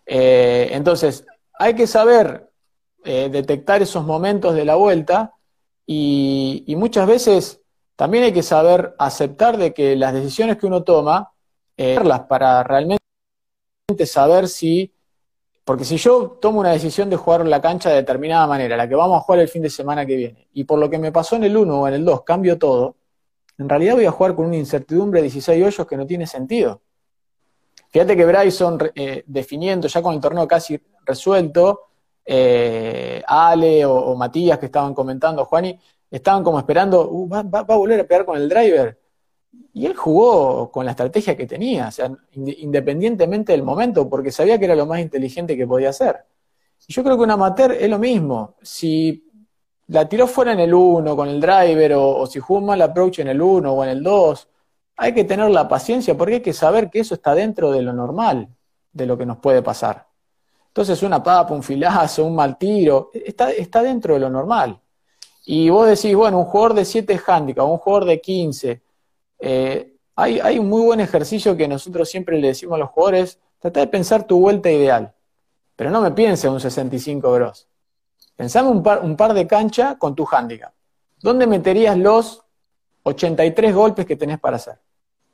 [0.05, 2.51] Eh, entonces, hay que saber
[3.05, 5.33] eh, detectar esos momentos de la vuelta
[5.87, 7.61] y, y, muchas veces
[7.97, 11.33] también hay que saber aceptar de que las decisiones que uno toma,
[11.77, 13.01] eh, para realmente
[14.07, 14.93] saber si
[15.67, 18.95] porque si yo tomo una decisión de jugar la cancha de determinada manera, la que
[18.95, 21.35] vamos a jugar el fin de semana que viene, y por lo que me pasó
[21.35, 22.95] en el 1 o en el 2 cambio todo,
[23.59, 26.83] en realidad voy a jugar con una incertidumbre de 16 hoyos que no tiene sentido.
[27.89, 31.81] Fíjate que Bryson, eh, definiendo ya con el torneo casi resuelto,
[32.25, 35.77] eh, Ale o, Matías que estaban comentando, Juani,
[36.09, 38.97] estaban como esperando, uh, va, va, a volver a pegar con el driver.
[39.73, 44.59] Y él jugó con la estrategia que tenía, o sea, independientemente del momento, porque sabía
[44.59, 46.17] que era lo más inteligente que podía hacer.
[46.87, 48.55] Y yo creo que un amateur es lo mismo.
[48.63, 49.23] Si
[49.89, 53.29] la tiró fuera en el 1 con el driver, o, si jugó mal approach en
[53.29, 54.49] el 1 o en el 2,
[54.97, 57.93] hay que tener la paciencia porque hay que saber que eso está dentro de lo
[57.93, 58.49] normal,
[58.93, 60.07] de lo que nos puede pasar.
[60.69, 64.81] Entonces, una papa, un filazo, un mal tiro, está, está dentro de lo normal.
[65.45, 68.83] Y vos decís, bueno, un jugador de 7 handicap, un jugador de 15,
[69.39, 73.81] eh, hay, un muy buen ejercicio que nosotros siempre le decimos a los jugadores, trata
[73.81, 75.15] de pensar tu vuelta ideal,
[75.77, 77.69] pero no me piense un 65 gross.
[78.35, 80.73] Pensame un par, un par de cancha con tu handicap.
[81.21, 82.43] ¿Dónde meterías los
[83.03, 84.79] 83 golpes que tenés para hacer?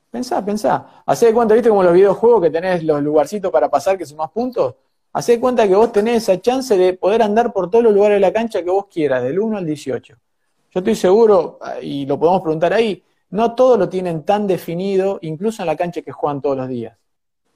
[0.09, 1.03] Pensá, pensá.
[1.05, 4.17] Hacé de cuenta, viste como los videojuegos que tenés los lugarcitos para pasar que son
[4.17, 4.75] más puntos.
[5.11, 8.17] Hacé de cuenta que vos tenés esa chance de poder andar por todos los lugares
[8.17, 10.15] de la cancha que vos quieras, del 1 al 18.
[10.71, 15.63] Yo estoy seguro, y lo podemos preguntar ahí, no todo lo tienen tan definido, incluso
[15.63, 16.95] en la cancha que juegan todos los días.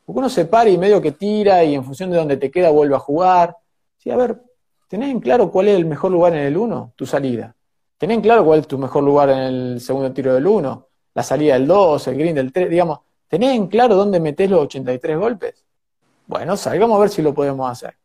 [0.04, 2.72] Porque uno se para y medio que tira y en función de donde te queda
[2.72, 3.56] vuelve a jugar.
[3.96, 4.42] Sí, a ver,
[4.88, 6.94] ¿tenés en claro cuál es el mejor lugar en el 1?
[6.96, 7.56] Tu salida.
[8.00, 10.88] ¿Tenés en claro cuál es tu mejor lugar en el segundo tiro del 1?
[11.14, 13.02] La salida del 2, el green del 3, digamos.
[13.28, 15.64] ¿Tenés en claro dónde metés los 83 golpes?
[16.26, 17.96] Bueno, salgamos a ver si lo podemos hacer.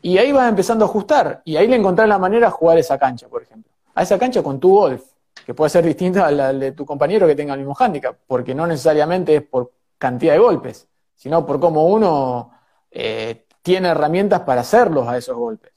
[0.00, 1.42] Y ahí vas empezando a ajustar.
[1.44, 3.70] Y ahí le encontrás la manera de jugar esa cancha, por ejemplo.
[3.94, 5.02] A esa cancha con tu golf,
[5.48, 8.54] que puede ser distinta a la de tu compañero que tenga el mismo handicap, porque
[8.54, 12.50] no necesariamente es por cantidad de golpes, sino por cómo uno
[12.90, 15.72] eh, tiene herramientas para hacerlos a esos golpes.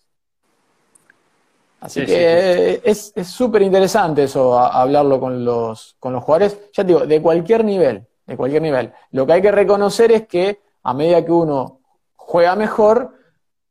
[1.79, 7.07] Así que es súper interesante eso, hablarlo con los, con los jugadores, ya te digo,
[7.07, 8.91] de cualquier nivel, de cualquier nivel.
[9.11, 11.79] Lo que hay que reconocer es que a medida que uno
[12.17, 13.17] juega mejor,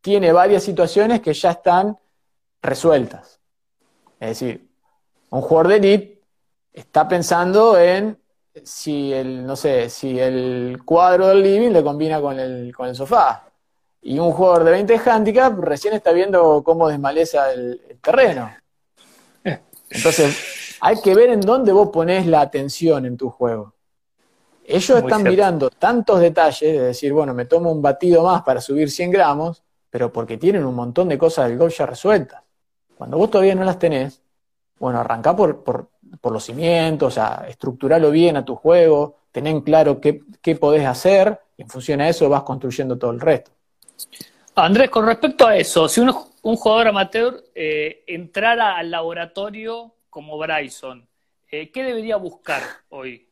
[0.01, 1.99] tiene varias situaciones que ya están
[2.63, 3.39] resueltas.
[4.19, 4.70] Es decir,
[5.31, 6.23] un jugador de elite
[6.73, 8.19] está pensando en
[8.65, 12.95] si el, no sé, si el cuadro del living le combina con el, con el
[12.95, 13.47] sofá.
[14.03, 18.51] Y un jugador de 20 handicap recién está viendo cómo desmaleza el, terreno.
[19.91, 23.75] Entonces, hay que ver en dónde vos ponés la atención en tu juego.
[24.65, 28.91] Ellos están mirando tantos detalles, de decir, bueno, me tomo un batido más para subir
[28.91, 32.43] 100 gramos, pero porque tienen un montón de cosas del golf ya resueltas.
[32.97, 34.20] Cuando vos todavía no las tenés,
[34.81, 35.91] bueno, arrancá por, por,
[36.21, 40.87] por los cimientos, o sea, estructuralo bien a tu juego, ten claro qué, qué podés
[40.87, 43.53] hacer, y en función a eso vas construyendo todo el resto.
[44.55, 51.07] Andrés, con respecto a eso, si un, jugador amateur eh, entrara al laboratorio como Bryson,
[51.51, 53.29] eh, ¿qué debería buscar hoy?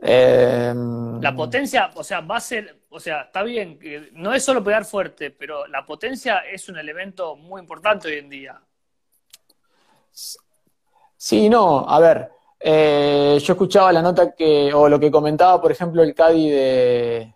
[0.00, 3.78] Em, la potencia, o sea, va a ser, o sea, está bien,
[4.12, 8.28] no es solo pegar fuerte, pero la potencia es un elemento muy importante hoy en
[8.28, 8.60] día.
[11.16, 15.72] Sí, no, a ver, eh, yo escuchaba la nota que, o lo que comentaba, por
[15.72, 17.34] ejemplo, el Caddy de,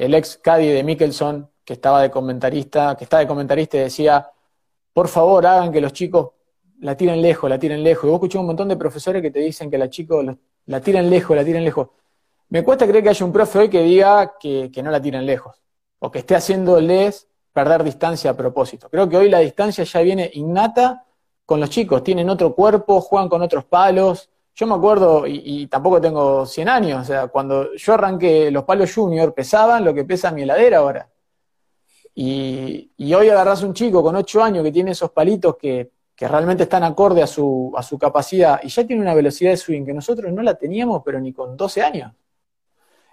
[0.00, 4.30] el ex Caddy de Mickelson, que estaba de comentarista, que está de comentarista y decía,
[4.92, 6.30] por favor, hagan que los chicos
[6.80, 8.04] la tiren lejos, la tiren lejos.
[8.04, 10.24] Y vos escuché un montón de profesores que te dicen que la chicos
[10.66, 11.88] la tiran lejos, la tiran lejos.
[12.48, 15.26] Me cuesta creer que haya un profe hoy que diga que, que no la tiren
[15.26, 15.62] lejos,
[15.98, 18.88] o que esté haciéndoles perder distancia a propósito.
[18.88, 21.04] Creo que hoy la distancia ya viene innata
[21.48, 24.28] con los chicos, tienen otro cuerpo, juegan con otros palos.
[24.54, 28.94] Yo me acuerdo, y, tampoco tengo 100 años, o sea, cuando yo arranqué los palos
[28.94, 31.08] junior pesaban lo que pesa mi heladera ahora.
[32.14, 36.84] Y, hoy agarras un chico con 8 años que tiene esos palitos que, realmente están
[36.84, 40.30] acorde a su, a su capacidad y ya tiene una velocidad de swing que nosotros
[40.30, 42.12] no la teníamos, pero ni con 12 años.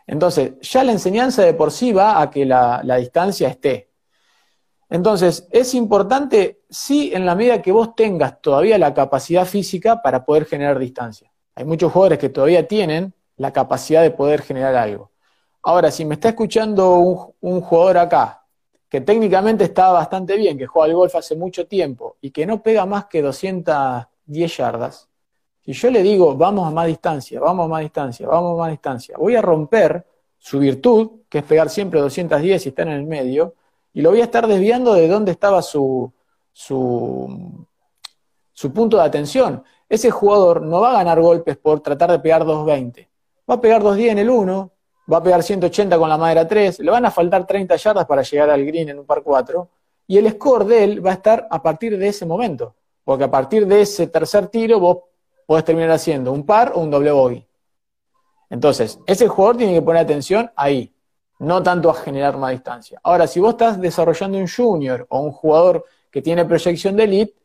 [0.08, 3.95] Entonces, ya la enseñanza de por sí va a que la distancia esté.
[4.96, 10.24] Entonces, es importante, sí, en la medida que vos tengas todavía la capacidad física para
[10.24, 11.30] poder generar distancia.
[11.54, 15.12] Hay muchos jugadores que todavía tienen la capacidad de poder generar algo.
[15.64, 18.46] Ahora, si me está escuchando un, jugador acá,
[18.88, 22.64] que técnicamente está bastante bien, que juega al golf hace mucho tiempo y que no
[22.64, 25.10] pega más que 210 yardas,
[25.66, 28.72] si yo le digo, vamos a más distancia, vamos a más distancia, vamos a más
[28.72, 30.06] distancia, voy a romper
[30.38, 33.56] su virtud, que es pegar siempre 210 y estar en el medio,
[33.96, 36.12] y lo voy a estar desviando de dónde estaba su,
[36.52, 37.58] su,
[38.74, 39.64] punto de atención.
[39.88, 43.10] Ese jugador no va a ganar golpes por tratar de pegar 220.
[43.50, 44.72] Va a pegar 210 en el 1,
[45.12, 48.22] va a pegar 180 con la madera 3, le van a faltar 30 yardas para
[48.22, 49.70] llegar al green en un par 4,
[50.08, 52.76] y el score de él va a estar a partir de ese momento.
[53.06, 54.98] Porque a partir de ese tercer tiro vos
[55.46, 57.48] podés terminar haciendo un par o un doble bogey.
[58.50, 60.95] Entonces, ese jugador tiene que poner atención ahí
[61.39, 63.00] no tanto a generar más distancia.
[63.04, 67.36] Ahora, si vos estás desarrollando un junior o un jugador que tiene proyección de elite,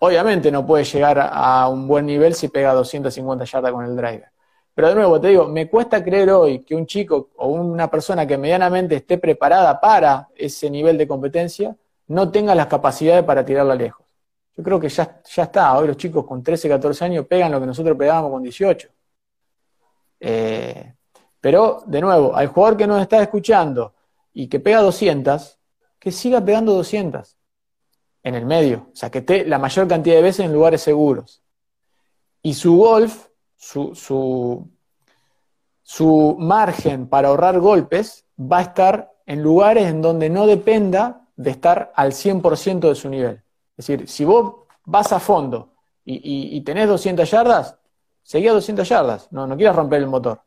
[0.00, 4.30] obviamente no puede llegar a un buen nivel si pega 250 yardas con el driver.
[4.74, 8.26] Pero de nuevo, te digo, me cuesta creer hoy que un chico o una persona
[8.26, 11.76] que medianamente esté preparada para ese nivel de competencia
[12.08, 14.06] no tenga las capacidades para tirarla lejos.
[14.56, 15.76] Yo creo que ya, ya está.
[15.76, 18.88] Hoy los chicos con 13, 14 años pegan lo que nosotros pegábamos con 18.
[20.20, 20.94] Eh,
[21.40, 23.94] pero, de nuevo, al jugador que nos está escuchando
[24.32, 25.58] y que pega 200,
[25.98, 27.36] que siga pegando 200
[28.22, 28.88] en el medio.
[28.92, 31.42] O sea, que esté la mayor cantidad de veces en lugares seguros.
[32.42, 33.92] Y su golf, su,
[35.82, 41.50] su margen para ahorrar golpes va a estar en lugares en donde no dependa de
[41.50, 43.42] estar al 100% de su nivel.
[43.76, 45.74] Es decir, si vos vas a fondo
[46.04, 47.76] y, tenés 200 yardas,
[48.22, 50.40] seguí a 200 yardas, no, no quieras romper el motor.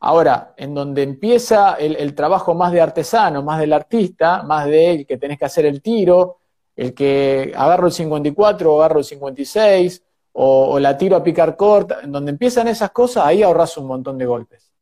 [0.00, 5.18] Ahora, en donde empieza el, trabajo más de artesano, más del artista, más de que
[5.18, 6.38] tenés que hacer el tiro,
[6.74, 12.00] el que agarro el 54 o agarro el 56, o, la tiro a picar corta,
[12.02, 14.72] en donde empiezan esas cosas, ahí ahorras un montón de golpes.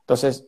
[0.00, 0.46] Entonces,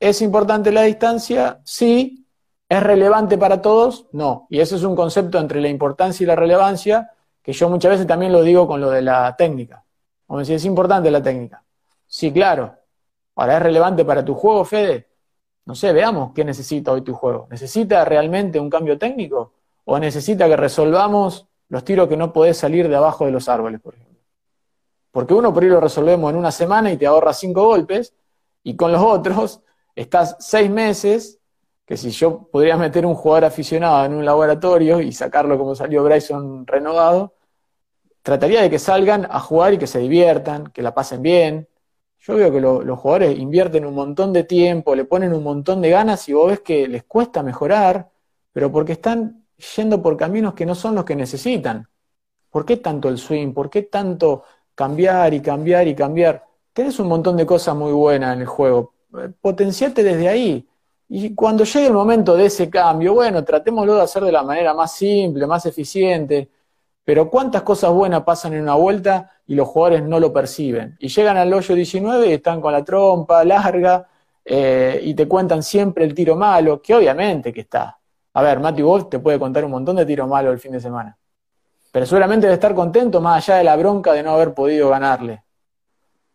[0.00, 1.60] ¿es importante la distancia?
[1.64, 2.26] Sí.
[2.68, 4.06] ¿Es relevante para todos?
[4.12, 4.46] No.
[4.50, 7.10] Y ese es un concepto entre la importancia y la relevancia
[7.42, 9.84] que yo muchas veces también lo digo con lo de la técnica.
[10.26, 11.64] Como decir, ¿es importante la técnica?
[12.06, 12.79] Sí, claro.
[13.36, 15.08] Ahora, ¿es relevante para tu juego, Fede?
[15.66, 17.46] No sé, veamos qué necesita hoy tu juego.
[17.50, 19.52] ¿Necesita realmente un cambio técnico?
[19.84, 23.80] ¿O necesita que resolvamos los tiros que no podés salir de abajo de los árboles,
[23.80, 24.20] por ejemplo?
[25.10, 28.14] Porque uno por ahí lo resolvemos en una semana y te ahorra cinco golpes,
[28.62, 29.60] y con los otros
[29.94, 31.38] estás seis meses,
[31.86, 36.04] que si yo podría meter un jugador aficionado en un laboratorio y sacarlo como salió
[36.04, 37.34] Bryson renovado,
[38.22, 41.68] trataría de que salgan a jugar y que se diviertan, que la pasen bien.
[42.20, 45.88] Yo veo que los jugadores invierten un montón de tiempo, le ponen un montón de
[45.90, 48.10] ganas y vos ves que les cuesta mejorar,
[48.52, 51.88] pero porque están yendo por caminos que no son los que necesitan.
[52.50, 53.52] ¿Por qué tanto el swing?
[53.54, 56.44] ¿Por qué tanto cambiar y cambiar y cambiar?
[56.72, 58.92] Tenés un montón de cosas muy buenas en el juego.
[59.40, 60.68] Potenciate desde ahí.
[61.08, 64.74] Y cuando llegue el momento de ese cambio, bueno, tratémoslo de hacer de la manera
[64.74, 66.50] más simple, más eficiente.
[67.04, 70.96] Pero cuántas cosas buenas pasan en una vuelta y los jugadores no lo perciben.
[71.00, 74.06] Y llegan al hoyo 19 y están con la trompa larga
[74.44, 77.98] eh, y te cuentan siempre el tiro malo, que obviamente que está.
[78.32, 80.80] A ver, Matthew Wolf te puede contar un montón de tiros malos el fin de
[80.80, 81.16] semana.
[81.92, 85.42] Pero seguramente debe estar contento más allá de la bronca de no haber podido ganarle.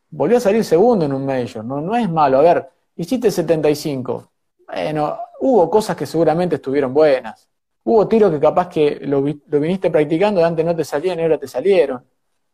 [0.10, 2.40] Volvió a salir segundo en un Major, no, no es malo.
[2.40, 4.30] A ver, hiciste 75.
[4.68, 7.48] Bueno, hubo cosas que seguramente estuvieron buenas.
[7.88, 11.38] Hubo tiros que capaz que lo, viniste practicando y antes no te salían y ahora
[11.38, 12.04] te salieron.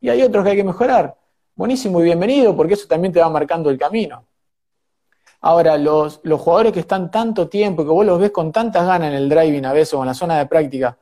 [0.01, 1.15] Y hay otros que hay que mejorar.
[1.55, 4.25] Buenísimo y bienvenido porque eso también te va marcando el camino.
[5.39, 9.07] Ahora, los, los jugadores que están tanto tiempo, que vos los ves con tantas ganas
[9.07, 10.97] en el driving a veces o en la zona de práctica,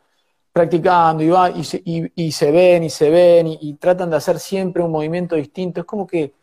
[0.54, 4.40] practicando y, va, y, se, y, se ven y se ven y, tratan de hacer
[4.40, 6.34] siempre un movimiento distinto, es como que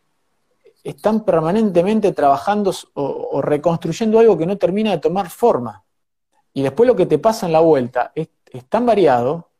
[0.83, 5.85] están permanentemente trabajando o, reconstruyendo algo que no termina de tomar forma.
[6.57, 8.29] Y después lo que te pasa en la vuelta es,
[8.71, 9.51] tan variado,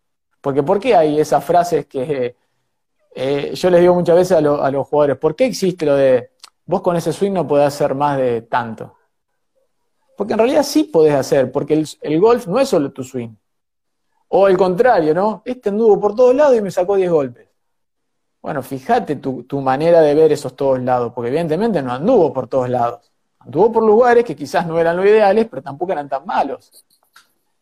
[0.41, 2.35] porque ¿por qué hay esas frases que
[3.15, 5.19] eh, yo les digo muchas veces a, los jugadores?
[5.19, 6.31] ¿Por qué existe lo de
[6.65, 8.95] vos con ese swing no podés hacer más de tanto.
[10.17, 13.35] Porque en realidad sí podés hacer, porque el, golf no es solo tu swing.
[14.29, 15.43] O el contrario, ¿no?
[15.45, 17.47] Este anduvo por todos lados y me sacó 10 golpes.
[18.41, 22.49] Bueno, fíjate tu, tu, manera de ver esos todos lados, porque evidentemente no anduvo por
[22.49, 23.13] todos lados.
[23.39, 26.85] Anduvo por lugares que quizás no eran lo ideales, pero tampoco eran tan malos.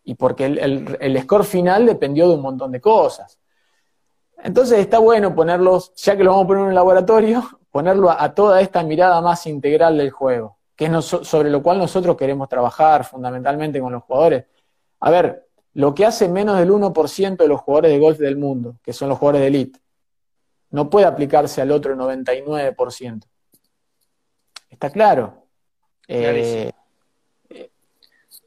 [0.05, 3.39] Y porque el, el score final dependió de un montón de cosas.
[4.45, 8.35] Entonces está bueno ponerlos, ya que lo vamos a poner en un laboratorio, ponerlo a,
[8.35, 13.05] toda esta mirada más integral del juego, que es sobre lo cual nosotros queremos trabajar
[13.05, 14.45] fundamentalmente con los jugadores.
[15.01, 18.77] A ver, lo que hace menos del 1% de los jugadores de golf del mundo,
[18.83, 19.81] que son los jugadores de elite,
[20.71, 23.25] no puede aplicarse al otro 99%.
[24.69, 25.44] ¿Está claro?
[26.09, 26.71] Eh,
[27.51, 27.71] eh,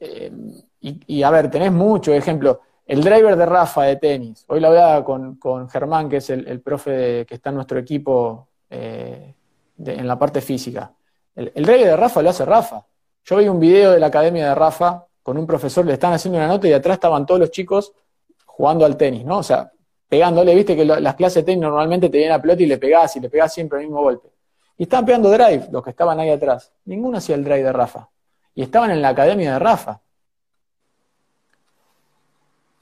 [0.00, 0.32] eh,
[0.80, 2.60] y, a ver, tenés mucho ejemplo.
[2.86, 4.44] El driver de Rafa de tenis.
[4.48, 8.48] Hoy lo hablaba con, con Germán, que es el, profe que está en nuestro equipo
[8.70, 10.92] en la parte física.
[11.34, 12.86] El, el de Rafa lo hace Rafa.
[13.24, 16.38] Yo vi un video de la academia de Rafa con un profesor, le están haciendo
[16.38, 17.92] una nota y atrás estaban todos los chicos
[18.46, 19.38] jugando al tenis, ¿no?
[19.38, 19.70] O sea,
[20.08, 23.14] pegándole, viste que las clases de tenis normalmente te vienen a pelota y le pegás
[23.16, 24.28] y le pegás siempre el mismo golpe.
[24.78, 26.72] Y estaban pegando drive, los que estaban ahí atrás.
[26.86, 28.08] Ninguno hacía el drive de Rafa.
[28.54, 30.00] Y estaban en la academia de Rafa.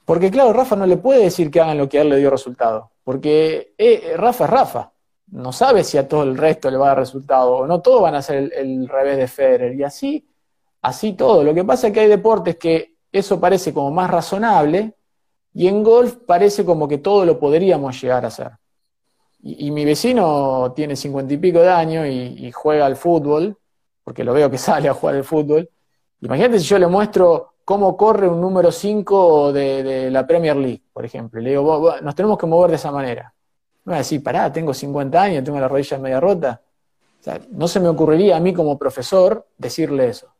[0.05, 2.29] Porque claro, Rafa no le puede decir que hagan lo que a él le dio
[2.29, 2.91] resultado.
[3.03, 4.91] Porque eh, Rafa es Rafa
[5.31, 8.01] no sabe si a todo el resto le va a dar resultado, o no todos
[8.01, 10.25] van a ser el, revés de Federer, y así,
[10.81, 11.43] así todo.
[11.43, 14.93] Lo que pasa es que hay deportes que eso parece como más razonable,
[15.53, 18.51] y en golf parece como que todo lo podríamos llegar a hacer.
[19.39, 23.57] Y, mi vecino tiene cincuenta y pico de años y, juega al fútbol,
[24.03, 25.69] porque lo veo que sale a jugar al fútbol.
[26.21, 31.05] Imagínate si yo le muestro cómo corre un número 5 de, la Premier League, por
[31.05, 31.41] ejemplo.
[31.41, 33.33] Le digo, nos tenemos que mover de esa manera.
[33.85, 36.61] No a decir, pará, tengo 50 años, tengo la rodilla media rota.
[37.19, 40.33] O sea, no se me ocurriría a mí como profesor decirle eso.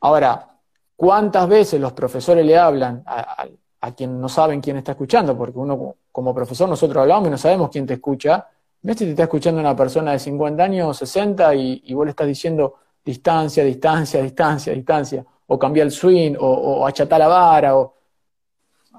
[0.00, 0.58] Ahora,
[0.96, 3.46] ¿cuántas veces los profesores le hablan a,
[3.92, 5.36] quien no saben quién está escuchando?
[5.36, 8.48] Porque uno como profesor nosotros hablamos y no sabemos quién te escucha,
[8.84, 12.26] Messi te está escuchando una persona de 50 años, 60, y, y vos le estás
[12.26, 17.94] diciendo distancia, distancia, distancia, distancia, o cambiar el swing, o, o achatar la vara, o...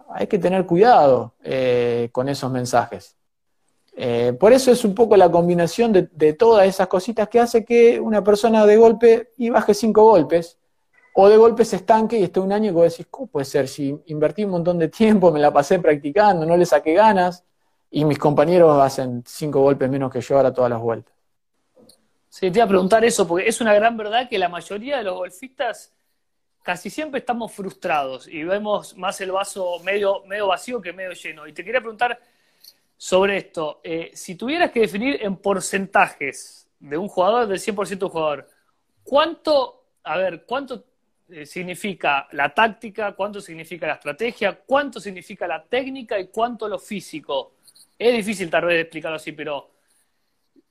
[0.09, 3.15] Hay que tener cuidado eh, con esos mensajes.
[3.95, 7.63] Eh, por eso es un poco la combinación de, de, todas esas cositas que hace
[7.63, 10.57] que una persona de golpe y baje cinco golpes,
[11.17, 13.69] o de golpe se estanque y esté un año y vos decís, ¿cómo puede ser?
[13.69, 17.45] Si invertí un montón de tiempo, me la pasé practicando, no le saqué ganas,
[17.89, 21.13] y mis compañeros hacen cinco golpes menos que yo ahora todas las vueltas.
[22.27, 25.03] Sí, te iba a preguntar eso, porque es una gran verdad que la mayoría de
[25.03, 25.93] los golfistas
[26.61, 31.47] casi siempre estamos frustrados y vemos más el vaso medio, medio vacío que medio lleno.
[31.47, 32.19] Y te quería preguntar
[32.97, 33.79] sobre esto.
[33.85, 38.49] Eh, si tuvieras que definir en porcentajes de un jugador, del 100% de un jugador,
[39.01, 40.83] ¿cuánto, a ver, cuánto
[41.27, 46.77] eh, significa la táctica, cuánto significa la estrategia, cuánto significa la técnica y cuánto lo
[46.77, 47.53] físico?
[47.97, 49.71] Es difícil tal vez explicarlo así, pero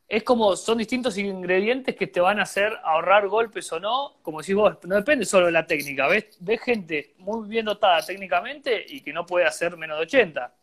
[0.07, 4.15] es como son distintos ingredientes que te van a hacer ahorrar golpes o no.
[4.23, 6.07] Como decís vos, no depende solo de la técnica.
[6.07, 10.55] Ves, ves gente muy bien dotada técnicamente y que no puede hacer menos de 80.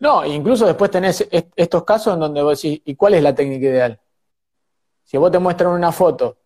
[0.00, 3.66] No, incluso después tenés estos casos en donde vos decís, ¿y cuál es la técnica
[3.66, 4.00] ideal?
[5.04, 6.38] Si vos te muestran una foto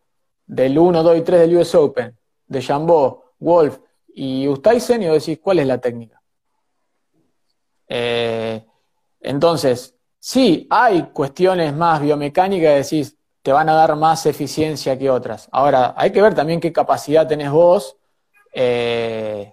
[0.47, 2.17] del 1, 2 y 3 del US Open,
[2.47, 3.79] de Jambó, Wolf
[4.15, 6.23] y Ustaisen, y decís, ¿cuál es la técnica?
[7.89, 8.65] Eh,
[9.21, 15.49] entonces, sí, hay cuestiones más biomecánicas, decís, te van a dar más eficiencia que otras.
[15.53, 17.97] Ahora, hay que ver también qué capacidad tenés vos
[18.53, 19.53] eh,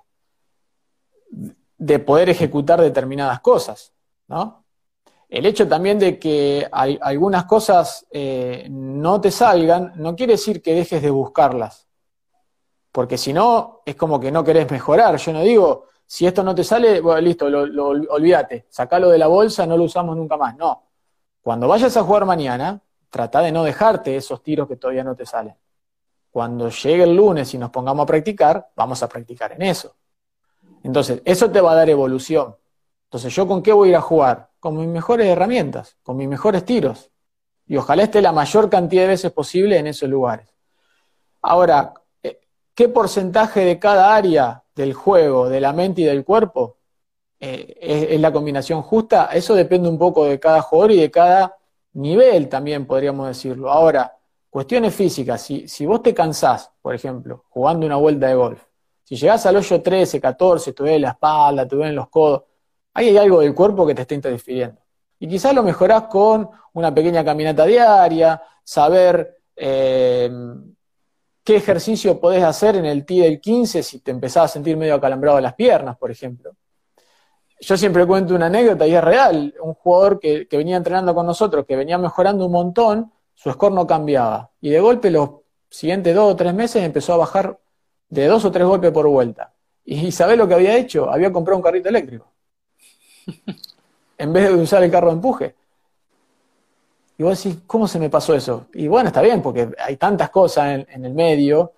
[1.78, 3.94] de poder ejecutar determinadas cosas,
[4.28, 4.64] ¿no?
[5.30, 10.62] El hecho también de que hay, algunas cosas eh, no te salgan, no quiere decir
[10.62, 11.88] que dejes de buscarlas.
[12.92, 15.16] Porque si no, es como que no querés mejorar.
[15.18, 19.28] Yo no digo, si esto no te sale, bueno, listo, lo, olvídate, sacalo de la
[19.28, 20.58] bolsa, no lo usamos nunca más.
[20.58, 20.88] No.
[21.42, 25.28] Cuando vayas a jugar mañana, trata de no dejarte esos tiros que todavía no te
[25.28, 25.56] salen.
[26.32, 29.96] Cuando llegue el lunes y nos pongamos a practicar, vamos a practicar en eso.
[30.84, 32.56] Entonces, eso te va a dar evolución.
[33.10, 34.52] Entonces, ¿yo con qué voy a ir a jugar?
[34.60, 37.10] Con mis mejores herramientas, con mis mejores tiros.
[37.66, 40.48] Y ojalá esté la mayor cantidad de veces posible en esos lugares.
[41.42, 42.40] Ahora, eh,
[42.76, 46.78] ¿qué porcentaje de cada área del juego, de la mente y del cuerpo,
[47.40, 51.58] eh, es, la combinación justa, eso depende un poco de cada jugador y de cada
[51.94, 53.72] nivel también, podríamos decirlo.
[53.72, 54.16] Ahora,
[54.52, 58.62] cuestiones físicas, si, si vos te cansás, por ejemplo, jugando una vuelta de golf,
[59.04, 62.44] si llegás al hoyo 13, 14, te duele la espalda, te duelen los codos,
[62.94, 64.82] ahí hay algo del cuerpo que te está interfiriendo.
[65.20, 70.32] Y quizás lo mejorás con una pequeña caminata diaria, saber eh,
[71.44, 74.96] qué ejercicio podés hacer en el T del 15 si te empezás a sentir medio
[74.96, 76.56] acalambrado las piernas, por ejemplo.
[77.60, 79.54] Yo siempre cuento una anécdota y es real.
[79.62, 83.74] Un jugador que, que, venía entrenando con nosotros, que venía mejorando un montón, su score
[83.74, 84.52] no cambiaba.
[84.62, 85.30] Y de golpe los
[85.70, 87.60] siguientes dos o tres meses empezó a bajar
[88.08, 89.54] de dos o tres golpes por vuelta.
[89.84, 91.10] ¿Y sabés lo que había hecho?
[91.10, 92.32] Había comprado un carrito eléctrico.
[94.18, 95.56] En vez de usar el carro de empuje.
[97.18, 98.68] Y vos decís, ¿cómo se me pasó eso?
[98.74, 101.74] Y bueno, está bien, porque hay tantas cosas en, el medio,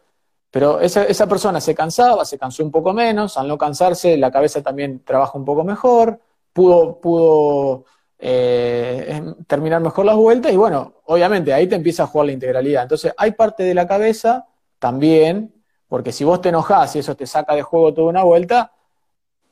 [0.52, 4.32] pero esa, esa, persona se cansaba, se cansó un poco menos, al no cansarse la
[4.32, 6.20] cabeza también trabaja un poco mejor,
[6.54, 7.86] pudo, pudo
[8.20, 12.84] eh, terminar mejor las vueltas y bueno, obviamente ahí te empieza a jugar la integralidad.
[12.84, 14.45] Entonces hay parte de la cabeza
[14.78, 15.54] también,
[15.88, 18.74] porque si vos te enojás y eso te saca de juego toda una vuelta,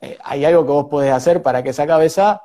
[0.00, 2.42] eh, hay algo que vos podés hacer para que esa cabeza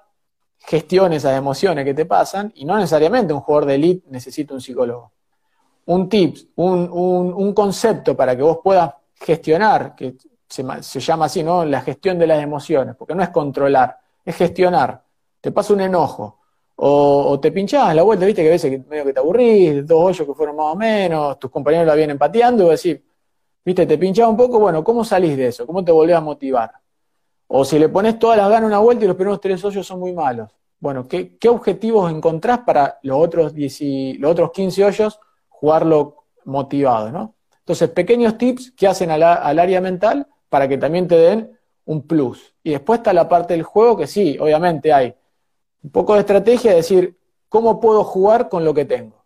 [0.60, 4.62] gestione esas emociones que te pasan y no necesariamente un jugador de elite necesita un
[4.62, 5.12] psicólogo.
[5.86, 10.16] Un tip, un, un, concepto para que vos puedas gestionar, que
[10.48, 10.64] se,
[11.00, 11.64] llama así, ¿no?
[11.64, 15.04] La gestión de las emociones, porque no es controlar, es gestionar.
[15.40, 16.40] Te pasa un enojo,
[16.78, 20.28] o, te pinchás la vuelta, viste que a veces medio que te aburrís, dos hoyos
[20.28, 23.02] que fueron más o menos, tus compañeros la vienen pateando, y vos decís,
[23.64, 25.68] viste, te pinchás un poco, bueno, ¿cómo salís de eso?
[25.68, 26.72] ¿Cómo te volvés a motivar?
[27.48, 30.00] O si le pones todas las ganas una vuelta y los primeros tres hoyos son
[30.00, 30.52] muy malos.
[30.80, 37.36] Bueno, ¿qué, objetivos encontrás para los otros, 10, los otros 15 hoyos jugarlo motivado, ¿no?
[37.60, 42.54] Entonces, pequeños tips que hacen al, área mental para que también te den un plus.
[42.64, 45.16] Y después está la parte del juego que sí, obviamente hay
[45.82, 47.18] un poco de estrategia, es decir,
[47.50, 49.24] ¿cómo puedo jugar con lo que tengo?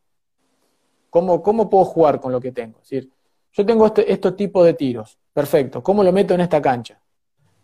[1.10, 2.80] ¿Cómo, cómo puedo jugar con lo que tengo?
[2.82, 3.12] Es decir,
[3.52, 7.02] yo tengo este, estos tipos de tiros, perfecto, ¿cómo lo meto en esta cancha?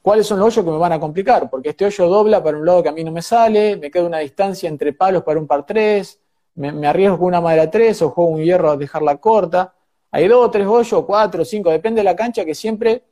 [0.05, 1.49] ¿Cuáles son los hoyos que me van a complicar?
[1.49, 4.03] Porque este hoyo dobla para un lado que a mí no me sale, me queda
[4.03, 6.19] una distancia entre palos para un par 3,
[6.57, 9.73] me, arriesgo con una madera 3 o juego un hierro a dejarla corta.
[10.11, 13.03] Hay dos, tres hoyos, cuatro, cinco, depende de la cancha que siempre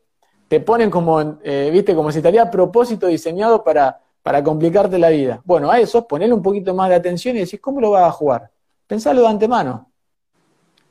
[0.48, 5.10] te ponen como, eh, viste, como si estaría a propósito diseñado para, para complicarte la
[5.10, 5.42] vida.
[5.46, 8.12] Bueno, a eso ponerle un poquito más de atención y decir, ¿cómo lo vas a
[8.12, 8.52] jugar?
[8.86, 9.90] Pensalo de antemano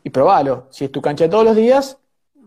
[0.02, 0.66] y probalo.
[0.70, 1.96] Si es tu cancha todos los días,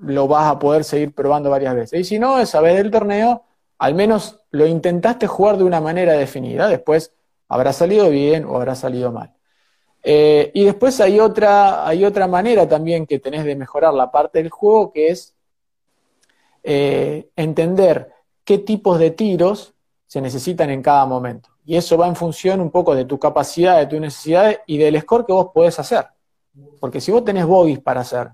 [0.02, 2.00] lo vas a poder seguir probando varias veces.
[2.02, 3.45] Y si no, esa vez del torneo,
[3.78, 6.68] al menos lo intentaste jugar de una manera definida.
[6.68, 7.14] Después
[7.48, 9.34] habrá salido bien o habrá salido mal.
[10.04, 14.40] Eh, y después hay otra, hay otra manera también que tenés de mejorar la parte
[14.40, 15.36] del juego, que es
[16.64, 18.12] eh, entender
[18.44, 19.74] qué tipos de tiros
[20.06, 21.50] se necesitan en cada momento.
[21.66, 25.02] Y eso va en función un poco de tu capacidad, de tus necesidades y del
[25.02, 26.06] score que vos podés hacer.
[26.80, 28.30] Porque si vos tenés bogies para hacer,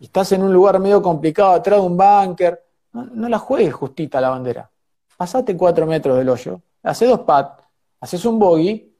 [0.00, 2.63] y estás en un lugar medio complicado atrás de un bunker,
[2.94, 4.70] no, la juegues justita la bandera.
[5.16, 7.62] Pasate cuatro metros del hoyo, hace dos pads,
[8.00, 8.92] haces un bogey,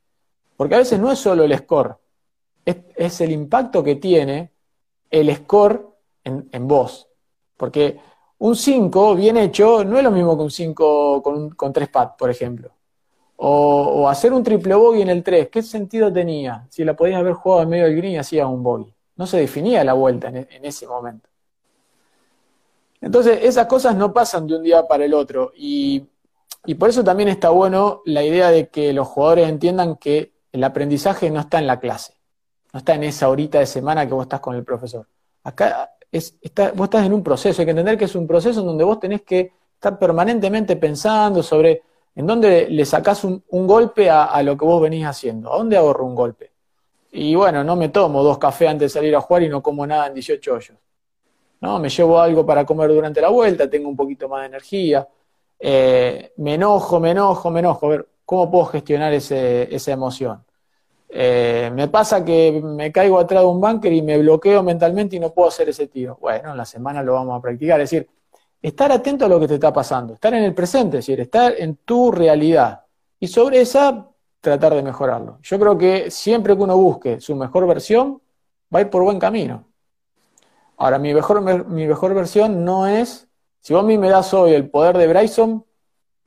[0.57, 1.97] porque a veces no es solo el score,
[2.64, 4.53] es, el impacto que tiene
[5.11, 5.88] el score
[6.22, 7.09] en, vos.
[7.57, 7.99] Porque
[8.38, 12.14] un 5 bien hecho no es lo mismo que un 5 con, con tres pads,
[12.18, 12.74] por ejemplo.
[13.36, 16.66] O, hacer un triple bogey en el 3, ¿qué sentido tenía?
[16.70, 18.95] Si la podías haber jugado en medio del green y hacías un bogey.
[19.16, 21.28] No se definía la vuelta en, ese momento.
[23.05, 25.52] Entonces, esas cosas no pasan de un día para el otro.
[25.55, 26.07] Y,
[26.78, 31.30] por eso también está bueno la idea de que los jugadores entiendan que el aprendizaje
[31.30, 32.14] no está en la clase.
[32.72, 35.07] No está en esa horita de semana que vos estás con el profesor.
[35.42, 37.61] Acá es, está, vos estás en un proceso.
[37.61, 41.42] Hay que entender que es un proceso en donde vos tenés que estar permanentemente pensando
[41.42, 41.82] sobre
[42.14, 45.52] en dónde le sacás un, golpe a, lo que vos venís haciendo.
[45.52, 46.52] ¿A dónde ahorro un golpe?
[47.12, 49.86] Y bueno, no me tomo dos cafés antes de salir a jugar y no como
[49.86, 50.78] nada en 18 hoyos.
[51.64, 51.78] ¿No?
[51.78, 55.08] Me llevo algo para comer durante la vuelta, tengo un poquito más de energía.
[55.58, 57.86] Eh, me enojo, me enojo, me enojo.
[57.86, 60.44] A ver, ¿cómo puedo gestionar esa emoción?
[61.08, 65.20] Eh, me pasa que me caigo atrás de un bunker y me bloqueo mentalmente y
[65.20, 66.18] no puedo hacer ese tiro.
[66.20, 67.80] Bueno, en la semana lo vamos a practicar.
[67.80, 68.10] Es decir,
[68.60, 71.54] estar atento a lo que te está pasando, estar en el presente, es decir, estar
[71.56, 72.82] en tu realidad.
[73.18, 74.06] Y sobre esa,
[74.40, 75.38] tratar de mejorarlo.
[75.42, 78.20] Yo creo que siempre que uno busque su mejor versión,
[78.74, 79.64] va a ir por buen camino.
[80.76, 83.28] Ahora, mi mejor, mi mejor versión no es,
[83.60, 85.64] si vos a mí me das hoy el poder de Bryson,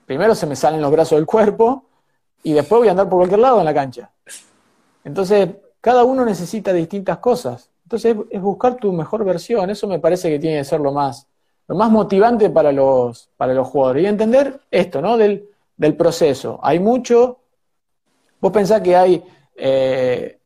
[0.05, 1.85] primero se me salen los brazos del cuerpo
[2.43, 4.11] y después voy a andar por cualquier lado en la cancha.
[5.03, 5.49] Entonces,
[5.81, 7.69] cada uno necesita distintas cosas.
[7.83, 9.69] Entonces, es buscar tu mejor versión.
[9.69, 11.27] Eso me parece que tiene que ser lo más,
[11.67, 14.03] lo más motivante para los, para los jugadores.
[14.03, 15.17] Y entender esto, ¿no?
[15.17, 16.59] Del, del proceso.
[16.61, 17.39] Hay mucho.
[18.41, 19.23] Vos pensás que hay.
[19.55, 20.36] Eh,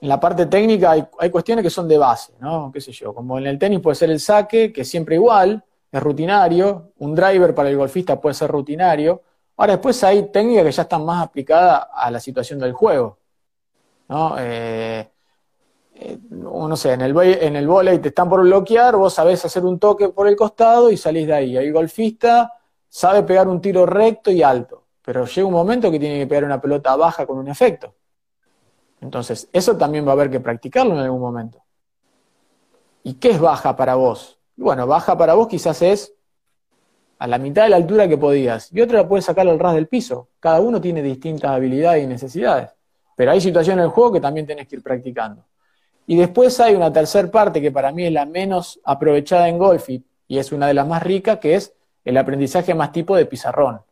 [0.00, 2.70] en la parte técnica hay, cuestiones que son de base, ¿no?
[2.72, 3.14] ¿Qué sé yo?
[3.14, 6.92] Como en el tenis puede ser el saque, que es siempre igual, es rutinario.
[6.98, 9.22] Un driver para el golfista puede ser rutinario.
[9.56, 13.18] Ahora, después hay técnicas que ya están más aplicadas a la situación del juego.
[14.08, 14.36] ¿no?
[14.38, 15.10] Eh,
[15.94, 19.64] eh, no sé, en el, en el volei te están por bloquear, vos sabés hacer
[19.66, 21.56] un toque por el costado y salís de ahí.
[21.58, 22.54] El golfista
[22.88, 26.44] sabe pegar un tiro recto y alto, pero llega un momento que tiene que pegar
[26.44, 27.94] una pelota baja con un efecto.
[29.00, 31.62] Entonces, eso también va a haber que practicarlo en algún momento.
[33.02, 34.38] ¿Y qué es baja para vos?
[34.56, 36.12] Bueno, baja para vos quizás es
[37.18, 39.74] a la mitad de la altura que podías, y otra la puedes sacar al ras
[39.74, 40.28] del piso.
[40.40, 42.70] Cada uno tiene distintas habilidades y necesidades.
[43.14, 45.44] Pero hay situaciones en el juego que también tenés que ir practicando.
[46.06, 49.90] Y después hay una tercera parte que para mí es la menos aprovechada en golf
[49.90, 51.74] y, es una de las más ricas, que es
[52.04, 53.82] el aprendizaje más tipo de pizarrón.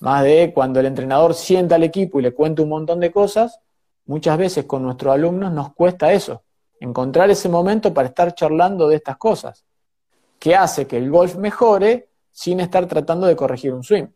[0.00, 3.60] Más de cuando el entrenador sienta al equipo y le cuenta un montón de cosas,
[4.06, 6.42] muchas veces con nuestros alumnos nos cuesta eso,
[6.80, 9.64] encontrar ese momento para estar charlando de estas cosas,
[10.38, 14.06] que hace que el golf mejore sin estar tratando de corregir un swing.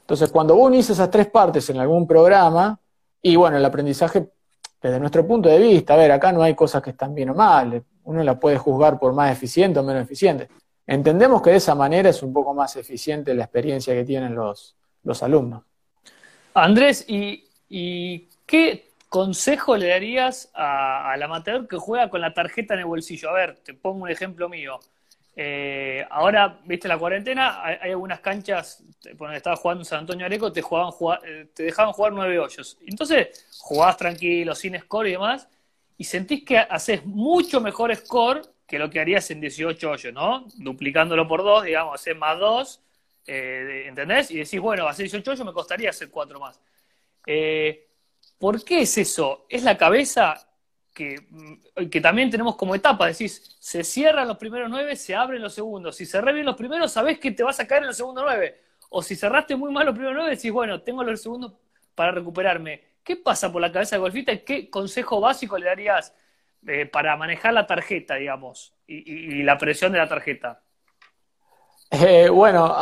[0.00, 2.78] Entonces, cuando vos unís esas tres partes en algún programa,
[3.20, 4.30] y bueno, el aprendizaje
[4.80, 7.34] desde nuestro punto de vista, a ver, acá no hay cosas que están bien o
[7.34, 10.48] mal, uno la puede juzgar por más eficiente o menos eficiente.
[10.86, 14.76] Entendemos que de esa manera es un poco más eficiente la experiencia que tienen los,
[15.04, 15.62] los alumnos.
[16.54, 17.44] Andrés, ¿y,
[18.46, 23.30] qué consejo le darías al amateur que juega con la tarjeta en el bolsillo?
[23.30, 24.78] A ver, te pongo un ejemplo mío.
[25.34, 28.84] Eh, ahora, viste la cuarentena, hay, algunas canchas,
[29.16, 30.92] cuando estaba jugando San Antonio Areco, te, jugaban
[31.24, 32.76] eh, te dejaban jugar nueve hoyos.
[32.86, 35.48] Entonces, jugabas tranquilo, sin score y demás,
[35.96, 40.46] y sentís que haces mucho mejor score que lo que harías en 18 hoyos, ¿no?
[40.56, 42.82] Duplicándolo por dos, digamos, hacer más dos,
[43.26, 44.30] eh, ¿entendés?
[44.30, 46.60] Y decís, bueno, hacer 18 hoyos me costaría hacer cuatro más.
[48.38, 49.46] ¿Por qué es eso?
[49.48, 50.46] ¿Es la cabeza?
[50.98, 55.54] Mm, que, también tenemos como etapa, decís, se cierran los primeros nueve, se abren los
[55.54, 55.96] segundos.
[55.96, 58.60] Si cerré bien los primeros, sabés que te vas a caer en los segundos nueve.
[58.90, 61.54] O si cerraste muy mal los primeros nueve, decís, bueno, tengo los segundos
[61.94, 62.92] para recuperarme.
[63.02, 66.14] ¿Qué pasa por la cabeza de golfista y qué consejo básico le darías
[66.66, 70.62] eh, para manejar la tarjeta, digamos, y, la presión de la tarjeta?
[71.90, 72.74] Eh, bueno,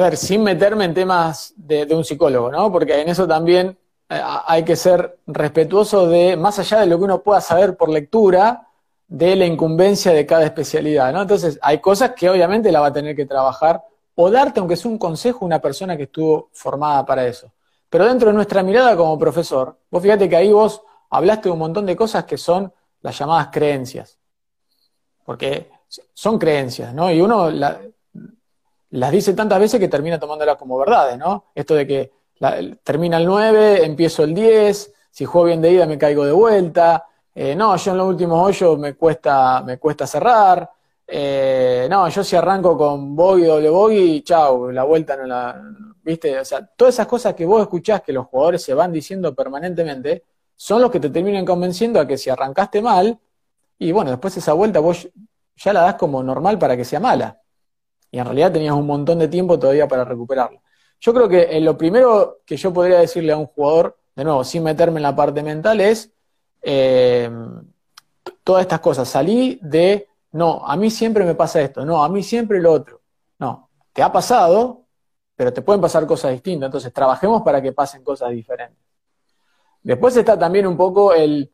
[0.00, 2.72] ver, sin meterme en temas de, un psicólogo, ¿no?
[2.72, 3.78] Porque en eso también
[4.08, 7.88] eh, hay que ser respetuoso de, más allá de lo que uno pueda saber por
[7.88, 8.68] lectura,
[9.08, 11.22] de la incumbencia de cada especialidad, ¿no?
[11.22, 13.84] Entonces, hay cosas que obviamente la va a tener que trabajar
[14.16, 17.52] o darte, aunque sea un consejo, una persona que estuvo formada para eso.
[17.88, 21.60] Pero dentro de nuestra mirada como profesor, vos fíjate que ahí vos hablaste de un
[21.60, 22.72] montón de cosas que son
[23.02, 24.18] las llamadas creencias.
[25.24, 25.70] Porque
[26.12, 27.10] son creencias, ¿no?
[27.10, 27.50] Y uno
[28.96, 31.46] las dice tantas veces que termina tomándolas como verdades, ¿no?
[31.54, 32.12] Esto de que
[32.82, 37.04] termina el 9, empiezo el 10, si juego bien de ida me caigo de vuelta,
[37.34, 40.70] eh, no, yo en los últimos hoyos me cuesta, me cuesta cerrar,
[41.06, 45.60] eh, no, yo si arranco con bogey, doble bogey, chau, la vuelta no la,
[46.02, 49.34] viste, o sea, todas esas cosas que vos escuchás que los jugadores se van diciendo
[49.34, 50.24] permanentemente,
[50.54, 53.18] son los que te terminan convenciendo a que si arrancaste mal,
[53.78, 55.06] y bueno, después esa vuelta vos
[55.56, 57.42] ya la das como normal para que sea mala.
[58.10, 60.60] Y en realidad tenías un montón de tiempo todavía para recuperarla.
[61.00, 64.44] Yo creo que eh, lo primero que yo podría decirle a un jugador, de nuevo,
[64.44, 66.10] sin meterme en la parte mental, es
[66.62, 67.30] eh,
[68.42, 69.08] todas estas cosas.
[69.08, 73.02] Salí de, no, a mí siempre me pasa esto, no, a mí siempre lo otro.
[73.38, 74.86] No, te ha pasado,
[75.34, 76.68] pero te pueden pasar cosas distintas.
[76.68, 78.78] Entonces, trabajemos para que pasen cosas diferentes.
[79.82, 81.52] Después está también un poco el,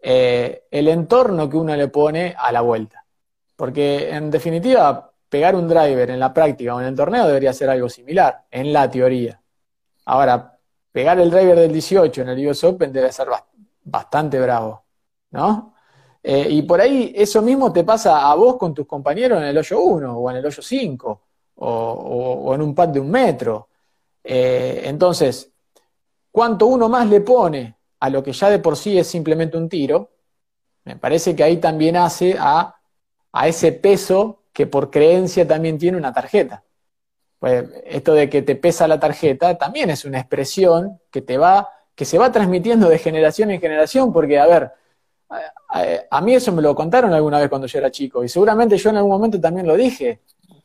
[0.00, 3.04] eh, el entorno que uno le pone a la vuelta.
[3.56, 7.68] Porque en definitiva, pegar un driver en la práctica o en el torneo debería ser
[7.68, 9.38] algo similar, en la teoría.
[10.06, 10.58] Ahora,
[10.90, 13.28] pegar el driver del 18 en el US Open debe ser
[13.84, 14.82] bastante bravo,
[15.32, 15.74] ¿no?
[16.22, 19.58] Eh, y por ahí eso mismo te pasa a vos con tus compañeros en el
[19.58, 21.20] hoyo 1 o en el hoyo 5
[21.56, 23.68] o, en un pad de un metro.
[24.24, 25.52] Eh, entonces,
[26.32, 29.68] cuanto uno más le pone a lo que ya de por sí es simplemente un
[29.68, 30.12] tiro,
[30.84, 32.72] me parece que ahí también hace a
[33.36, 36.64] a ese peso que por creencia también tiene una tarjeta.
[37.38, 41.68] Pues esto de que te pesa la tarjeta también es una expresión que te va,
[41.94, 44.72] que se va transmitiendo de generación en generación, porque a ver,
[46.08, 48.88] a, mí eso me lo contaron alguna vez cuando yo era chico, y seguramente yo
[48.88, 50.22] en algún momento también lo dije,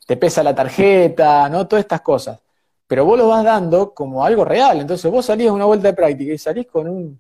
[0.08, 1.68] te pesa la tarjeta, ¿no?
[1.68, 2.40] Todas estas cosas.
[2.88, 4.80] Pero vos lo vas dando como algo real.
[4.80, 7.20] Entonces vos salís a una vuelta de práctica y salís con un,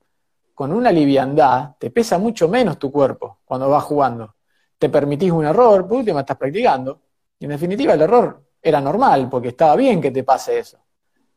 [0.53, 4.36] con una liviandad, te pesa mucho menos tu cuerpo cuando vas jugando
[4.82, 7.01] te permitís un error, por último estás practicando.
[7.38, 10.79] Y en definitiva el error era normal, porque estaba bien que te pase eso.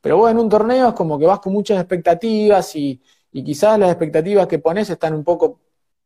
[0.00, 3.90] Pero vos en un torneo es como que vas con muchas expectativas y, quizás las
[3.90, 5.60] expectativas que pones están un poco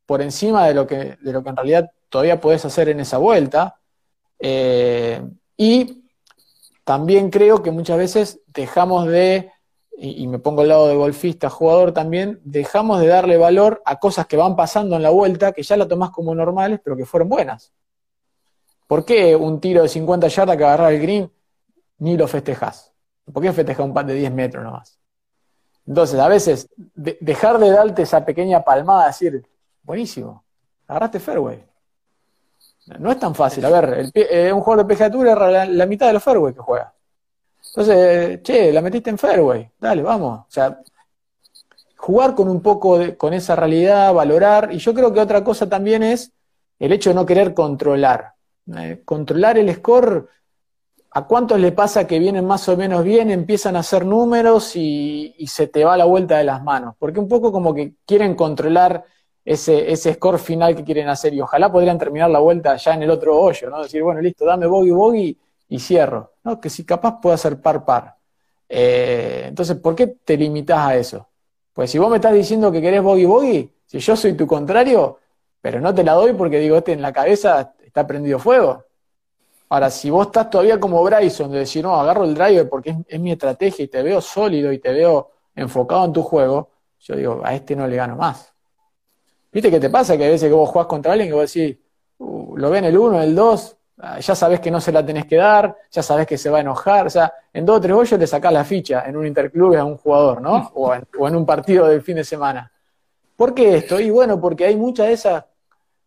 [0.05, 3.19] por encima de lo que, de lo que en realidad todavía podés hacer en esa
[3.19, 3.79] vuelta.
[4.41, 5.23] Eh,
[5.57, 6.11] y
[6.83, 9.53] también creo que muchas veces dejamos de
[10.01, 14.27] y, me pongo al lado de golfista, jugador también, dejamos de darle valor a cosas
[14.27, 17.29] que van pasando en la vuelta, que ya la tomás como normales, pero que fueron
[17.29, 17.73] buenas.
[18.87, 21.33] ¿Por qué un tiro de 50 yardas que agarrar el green
[21.99, 22.93] ni lo festejás?
[23.33, 24.99] ¿Por qué festejar un par de 10 metros nomás?
[25.85, 29.45] Entonces, a veces, dejar de darte esa pequeña palmada, decir,
[29.83, 30.45] buenísimo,
[30.87, 31.65] agarraste fairway.
[32.99, 33.65] No es tan fácil.
[33.65, 36.95] A ver, eh, un jugador de PGA era la, mitad de los fairway que juega.
[37.69, 40.41] Entonces, che, la metiste en fairway, dale, vamos.
[40.41, 40.81] O sea,
[41.97, 45.69] jugar con un poco de, con esa realidad, valorar, y yo creo que otra cosa
[45.69, 46.33] también es
[46.79, 48.35] el hecho de no querer controlar.
[48.77, 50.29] Eh, controlar el score,
[51.11, 55.35] ¿a cuántos le pasa que vienen más o menos bien, empiezan a hacer números y,
[55.47, 56.95] se te va la vuelta de las manos?
[56.99, 59.05] Porque un poco como que quieren controlar
[59.45, 63.03] ese, ese score final que quieren hacer y ojalá podrían terminar la vuelta ya en
[63.03, 63.83] el otro hoyo, ¿no?
[63.83, 65.39] Decir, bueno, listo, dame bogey, bogey
[65.69, 66.33] y cierro.
[66.45, 66.61] ¿no?
[66.61, 68.17] Que si capaz puede ser par par.
[68.69, 71.29] Eh, entonces, ¿por qué te limitas a eso?
[71.73, 75.19] Pues si vos me estás diciendo que querés bogey bogey, si yo soy tu contrario,
[75.61, 78.85] pero no te la doy porque digo, este en la cabeza está prendido fuego.
[79.71, 83.21] Ahora, si vos estás todavía como Bryson, de decir, no, agarro el driver porque es,
[83.21, 87.43] mi estrategia y te veo sólido y te veo enfocado en tu juego, yo digo,
[87.45, 88.53] a este no le gano más.
[89.53, 90.17] ¿Viste qué te pasa?
[90.17, 91.79] Que a veces que vos jugás contra alguien que vos decís,
[92.19, 93.78] uh, lo ven el 1, el 2, Ah,
[94.21, 96.61] ya sabes que no se la tenés que dar, ya sabes que se va a
[96.61, 99.77] enojar, o sea, en dos o tres hoyos le sacás la ficha en un interclub
[99.77, 100.71] a un jugador, ¿no?
[100.75, 102.71] O en, un partido del fin de semana.
[103.37, 103.99] ¿Por qué esto?
[103.99, 105.45] Y bueno, porque hay muchas de esas,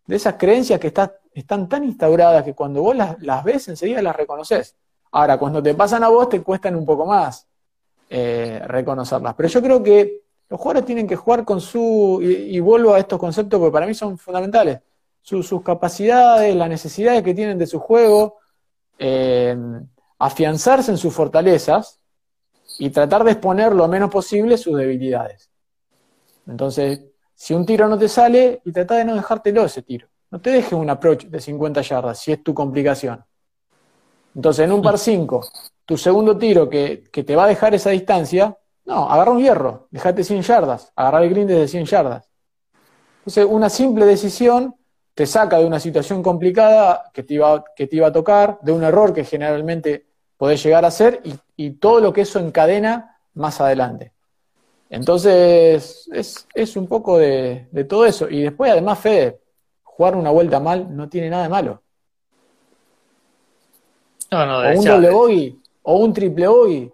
[0.06, 0.92] de esas creencias que
[1.34, 4.74] están tan instauradas que cuando vos las, ves enseguida las reconoces.
[5.10, 7.46] Ahora, cuando te pasan a vos te cuestan un poco más
[8.08, 9.34] eh, reconocerlas.
[9.34, 13.18] Pero yo creo que los jugadores tienen que jugar con su, y vuelvo a estos
[13.18, 14.80] conceptos porque para mí son fundamentales
[15.22, 18.38] sus capacidades, las necesidades que tienen de su juego,
[18.98, 19.56] eh,
[20.18, 22.00] afianzarse en sus fortalezas
[22.78, 25.50] y tratar de exponer lo menos posible sus debilidades.
[26.46, 27.04] Entonces,
[27.34, 30.08] si un tiro no te sale, y trata de no dejártelo ese tiro.
[30.30, 33.24] No te dejes un approach de 50 yardas si es tu complicación.
[34.34, 35.46] Entonces, en un par 5,
[35.84, 39.88] tu segundo tiro que, que, te va a dejar esa distancia, no, agarra un hierro,
[39.90, 42.30] dejate 100 yardas, agarra el green desde 100 yardas.
[43.18, 44.74] Entonces, una simple decisión
[45.14, 48.72] te saca de una situación complicada que te iba, que te iba a tocar, de
[48.72, 50.06] un error que generalmente
[50.36, 54.12] podés llegar a hacer y, y todo lo que eso encadena más adelante.
[54.90, 58.28] Entonces, es, es un poco de, de, todo eso.
[58.28, 59.40] Y después, además, Fede,
[59.82, 61.82] jugar una vuelta mal no tiene nada de malo.
[64.30, 66.92] No, no, o un doble bogey, o un triple bogey.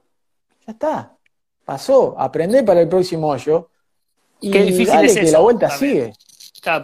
[0.66, 1.16] Ya está.
[1.64, 2.14] Pasó.
[2.18, 3.68] Aprendé para el próximo hoyo.
[4.40, 5.92] Y Qué difícil dale es que eso, la vuelta también.
[5.92, 6.12] sigue.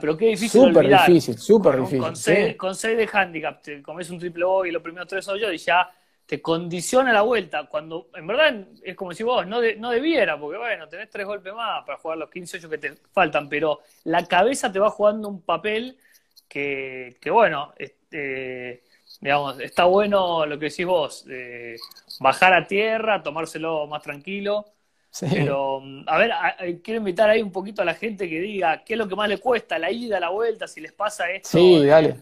[0.01, 1.99] Pero qué difícil Súper difícil, súper Con- difícil.
[1.99, 2.57] Con seis, sí.
[2.57, 5.91] con seis de handicap, te comes un triple bogey los primeros tres hoyos y ya
[6.26, 7.66] te condiciona la vuelta.
[7.68, 11.26] Cuando en verdad es como si vos no, de- no debiera, porque bueno, tenés tres
[11.26, 14.91] golpes más para jugar los 15 hoyos que te faltan, pero la cabeza te va
[14.91, 15.97] jugando un papel
[16.49, 18.82] que, que bueno, este,
[19.20, 21.78] digamos, está bueno lo que decís vos, de
[22.20, 24.66] bajar a tierra, tomárselo más tranquilo.
[25.14, 25.26] Sí.
[25.30, 28.40] Pero, mm, a ver, a- a- quiero invitar ahí un poquito a la gente que
[28.40, 31.30] diga qué es lo que más le cuesta, la ida, la vuelta, si les pasa
[31.30, 32.16] esto Sí, de, dale.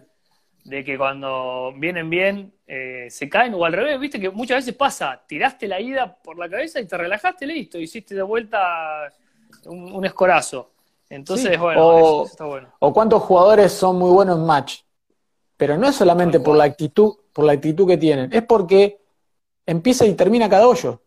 [0.65, 4.75] de que cuando vienen bien eh, se caen, o al revés, viste que muchas veces
[4.75, 9.11] pasa, tiraste la ida por la cabeza y te relajaste, listo, hiciste de vuelta
[9.65, 10.73] un, un escorazo.
[11.09, 12.69] Entonces, Sí, bueno, o- eso, está bueno.
[12.79, 14.81] O cuántos jugadores son muy buenos en match.
[15.57, 18.99] Pero no es solamente por la actitud, por la actitud que tienen, es porque
[19.67, 21.01] empieza y termina cada hoyo.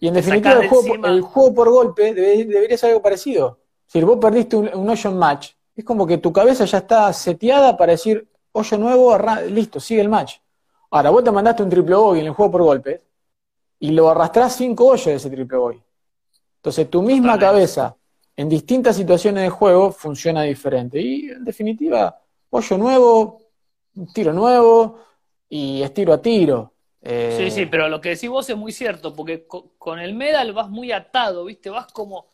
[0.00, 3.58] Y en definitiva el juego, por- el juego por golpe debe- debería ser algo parecido.
[3.86, 7.12] Si vos perdiste un, un hoyo en match, es como que tu cabeza ya está
[7.12, 9.16] seteada para decir, hoyo nuevo,
[9.48, 10.36] listo, sigue el match.
[10.90, 13.00] Ahora, vos te mandaste un triple bogey en el juego por golpes
[13.78, 15.82] y lo arrastrás cinco hoyos de ese triple bogey.
[16.56, 17.46] Entonces tu misma Totalmente.
[17.46, 17.96] cabeza
[18.36, 21.00] en distintas situaciones de juego funciona diferente.
[21.00, 22.18] Y en definitiva,
[22.50, 23.40] hoyo nuevo,
[24.14, 24.98] tiro nuevo
[25.48, 26.72] y es tiro a tiro.
[27.02, 30.14] Eh, Sí, sí, pero lo que decís vos es muy cierto, porque co- con el
[30.14, 31.70] medal vas muy atado, ¿viste?
[31.70, 32.26] Vas como,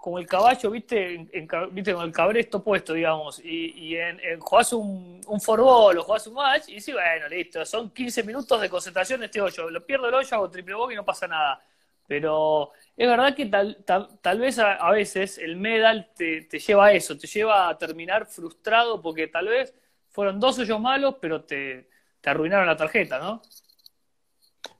[0.00, 1.14] como el caballo, ¿viste?
[1.14, 1.94] En- ¿Viste?
[1.94, 3.38] Con el cabresto puesto, digamos.
[3.44, 7.28] Y, y en, en- jugás un, un forball o jugás un match y sí, bueno,
[7.28, 7.64] listo.
[7.64, 9.70] Son 15 minutos de concentración este hoyo.
[9.70, 11.62] Lo pierdo el hoyo, hago triple bogey y no pasa nada.
[12.06, 16.58] Pero es verdad que tal, tal, tal vez a, a veces el medal te, te
[16.58, 19.72] lleva a eso, te lleva a terminar frustrado porque tal vez
[20.08, 21.88] fueron dos hoyos malos, pero te,
[22.20, 23.40] te arruinaron la tarjeta, ¿no?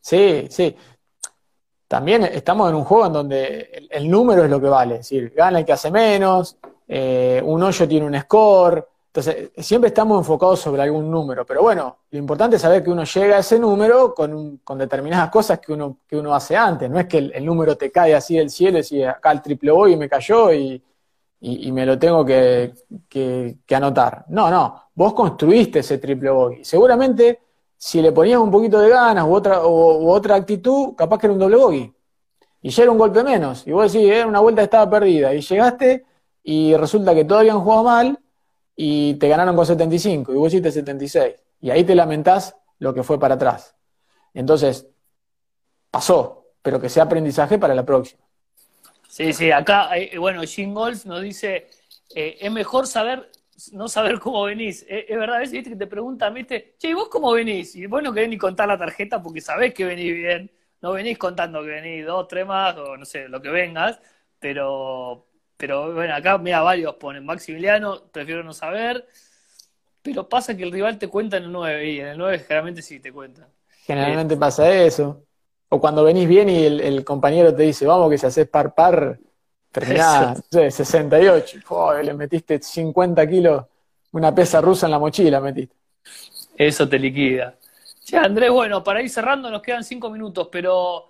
[0.01, 0.77] Sí, sí.
[1.89, 4.95] También estamos en un juego en donde el, número es lo que vale.
[4.95, 8.87] Es decir, gana el que hace menos, eh, un hoyo tiene un score.
[9.07, 11.45] Entonces, siempre estamos enfocados sobre algún número.
[11.45, 14.79] Pero bueno, lo importante es saber que uno llega a ese número con, un- con
[14.79, 16.89] determinadas cosas que uno, que uno hace antes.
[16.89, 19.73] No es que el, número te cae así del cielo y decís, acá el triple
[19.73, 20.81] voy me cayó y,
[21.41, 22.73] y- me lo tengo que,
[23.09, 24.27] que- que anotar.
[24.29, 24.81] No, no.
[24.95, 26.65] Vos construiste ese triple bogey.
[26.65, 27.41] Seguramente,
[27.83, 31.33] si le ponías un poquito de ganas u otra, u otra actitud, capaz que era
[31.33, 31.95] un doble bogey.
[32.61, 33.67] Y ya era un golpe menos.
[33.67, 35.33] Y vos decís, era una vuelta estaba perdida.
[35.33, 36.05] Y llegaste
[36.43, 38.19] y resulta que todos habían jugado mal
[38.77, 41.37] y te ganaron con 75 y vos hiciste 76.
[41.63, 43.75] Y ahí te lamentás lo que fue para atrás.
[44.35, 44.87] Entonces,
[45.91, 48.23] pasó, pero que sea aprendizaje para la próxima.
[49.09, 51.69] Sí, sí, acá, eh, bueno, Jim Golf nos dice,
[52.15, 53.31] eh, es mejor saber,
[53.73, 54.85] no saber cómo venís.
[54.89, 57.75] Eh, es verdad, a veces viste que te preguntan, viste, che, ¿y vos cómo venís?
[57.77, 60.51] Y vos no querés ni contar la tarjeta porque sabés que venís bien,
[60.81, 64.01] no venís contando que venís dos, tres más, o no sé, lo que vengas,
[64.39, 69.07] pero, pero bueno, acá, mira, varios ponen, Maximiliano, prefiero no saber,
[70.03, 72.83] pero pasa que el rival te cuenta en el 9, y en el 9 generalmente
[72.83, 73.49] sí te cuentan.
[73.85, 75.25] Generalmente pasa eso.
[75.69, 78.75] O cuando venís bien y el, el compañero te dice, vamos que si haces par
[78.75, 79.21] par,
[79.71, 81.59] terminás, no sé, 68.
[81.65, 83.65] Joder, le metiste 50 kilos,
[84.13, 85.77] una pesa rusa en la mochila metiste.
[86.57, 87.57] Eso te liquida.
[88.05, 91.10] Che, Andrés, bueno, para ir cerrando nos quedan cinco minutos, pero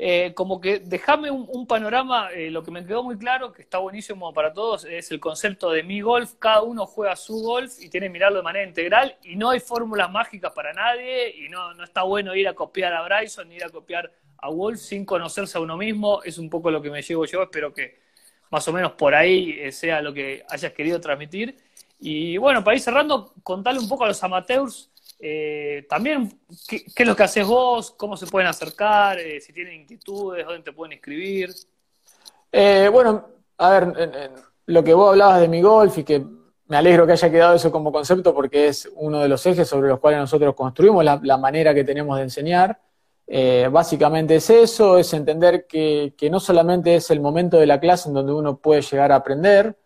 [0.00, 3.62] eh, como que déjame un, un panorama, eh, lo que me quedó muy claro, que
[3.62, 7.72] está buenísimo para todos, es el concepto de mi golf, cada uno juega su golf
[7.80, 11.48] y tiene que mirarlo de manera integral y no hay fórmulas mágicas para nadie y
[11.48, 14.78] no, no está bueno ir a copiar a Bryson ni ir a copiar a Wolf
[14.78, 17.98] sin conocerse a uno mismo, es un poco lo que me llevo yo, espero que
[18.50, 21.56] más o menos por ahí eh, sea lo que hayas querido transmitir.
[21.98, 24.87] Y bueno, para ir cerrando, contale un poco a los amateurs
[25.20, 29.82] eh, también ¿qué, es lo que haces vos, cómo se pueden acercar, eh, si tienen
[29.82, 31.52] inquietudes, dónde te pueden escribir.
[32.52, 33.26] Eh, bueno,
[33.58, 34.30] a ver,
[34.66, 36.24] lo que vos hablabas de mi golf y que
[36.66, 39.88] me alegro que haya quedado eso como concepto porque es uno de los ejes sobre
[39.88, 42.78] los cuales nosotros construimos la, manera que tenemos de enseñar.
[43.70, 48.14] Básicamente es eso, es entender que, no solamente es el momento de la clase en
[48.14, 49.76] donde uno puede llegar a aprender,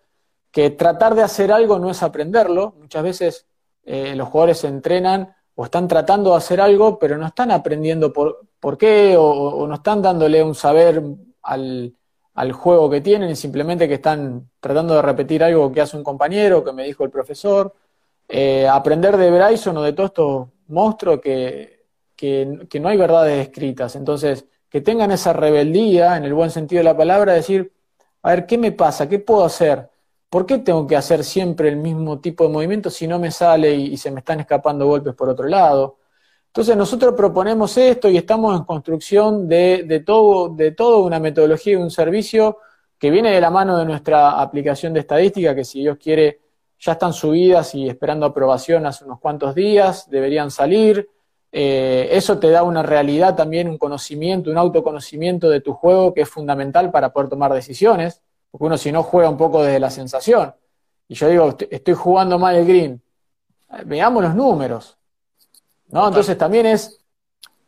[0.51, 2.75] que tratar de hacer algo no es aprenderlo.
[2.79, 3.47] Muchas veces
[3.85, 8.13] eh, los jugadores se entrenan o están tratando de hacer algo, pero no están aprendiendo
[8.13, 11.03] por, por qué, o, no están dándole un saber
[11.43, 11.95] al,
[12.35, 16.05] al, juego que tienen, y simplemente que están tratando de repetir algo que hace un
[16.05, 17.75] compañero, que me dijo el profesor.
[18.29, 23.49] Eh, aprender de Bryson o de todos estos monstruos que, que, que no hay verdades
[23.49, 23.95] escritas.
[23.97, 27.73] Entonces, que tengan esa rebeldía, en el buen sentido de la palabra, decir,
[28.23, 29.07] a ver, ¿qué me pasa?
[29.09, 29.91] ¿Qué puedo hacer?
[30.33, 33.75] ¿Por qué tengo que hacer siempre el mismo tipo de movimiento si no me sale
[33.75, 35.99] y, se me están escapando golpes por otro lado?
[36.47, 42.57] Entonces nosotros proponemos esto y estamos en construcción de, todo, una metodología y un servicio
[42.99, 46.41] que viene de la mano de nuestra aplicación de estadística, que si Dios quiere
[46.81, 51.11] ya están subidas y esperando aprobación hace unos cuantos días, deberían salir.
[51.53, 56.23] Eh, eso te da una realidad también, un conocimiento, un autoconocimiento de tu juego que
[56.23, 58.22] es fundamental para poder tomar decisiones,
[58.53, 60.55] porque uno si no juega un poco desde la sensación.
[61.09, 63.03] Y yo digo, estoy jugando mal el green.
[63.87, 64.99] Veamos los números.
[65.89, 66.07] ¿no?
[66.07, 67.01] Entonces también es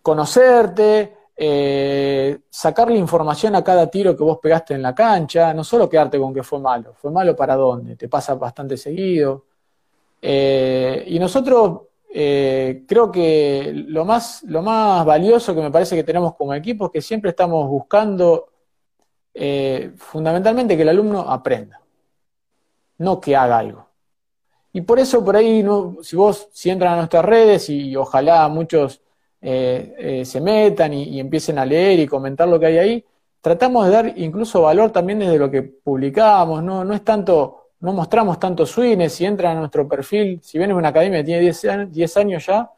[0.03, 5.89] conocerte, eh, sacarle información a cada tiro que vos pegaste en la cancha, no solo
[5.89, 9.47] quedarte con que fue malo, fue malo para dónde, te pasa bastante seguido.
[10.20, 11.80] Eh, y nosotros
[12.12, 16.87] eh, creo que lo más, lo más valioso que me parece que tenemos como equipo
[16.87, 18.49] es que siempre estamos buscando
[19.35, 21.80] eh, fundamentalmente que el alumno aprenda,
[22.99, 23.89] no que haga algo.
[24.72, 25.64] Y por eso por ahí,
[26.03, 29.01] si vos si entran a nuestras redes y, ojalá muchos
[29.41, 33.05] eh, se metan y, empiecen a leer y comentar lo que hay ahí,
[33.41, 37.93] tratamos de dar incluso valor también desde lo que publicamos, no, no es tanto no
[37.93, 41.87] mostramos tantos swings, si entran a nuestro perfil, si vienes a una academia que tiene
[41.87, 42.70] 10 años, ya,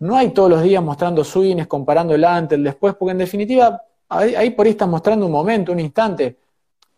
[0.00, 3.82] no hay todos los días mostrando swings, comparando el antes, el después, porque en definitiva,
[4.08, 6.38] ahí, por ahí estás mostrando un momento, un instante.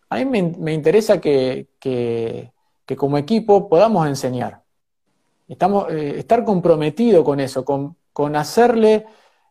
[0.09, 1.67] A mí me, interesa que,
[2.97, 4.61] como equipo podamos enseñar.
[5.47, 9.05] Estamos, eh, estar comprometido con eso, con, hacerle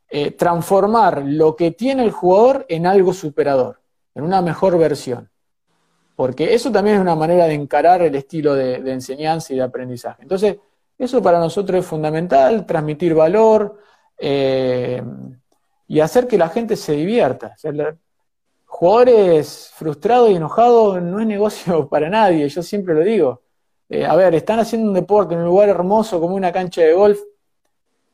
[0.09, 3.81] eh, transformar lo que tiene el jugador en algo superador,
[4.15, 5.31] en una mejor versión
[6.21, 10.21] porque eso también es una manera de encarar el estilo de, enseñanza y de aprendizaje.
[10.21, 10.59] Entonces,
[10.99, 13.79] eso para nosotros es fundamental, transmitir valor
[14.19, 15.03] eh,
[15.91, 17.55] y hacer que la gente se divierta.
[18.65, 23.43] jugadores frustrados y enojados no es negocio para nadie, yo siempre lo digo.
[23.89, 26.93] Eh, a ver, están haciendo un deporte en un lugar hermoso como una cancha de
[26.93, 27.19] golf,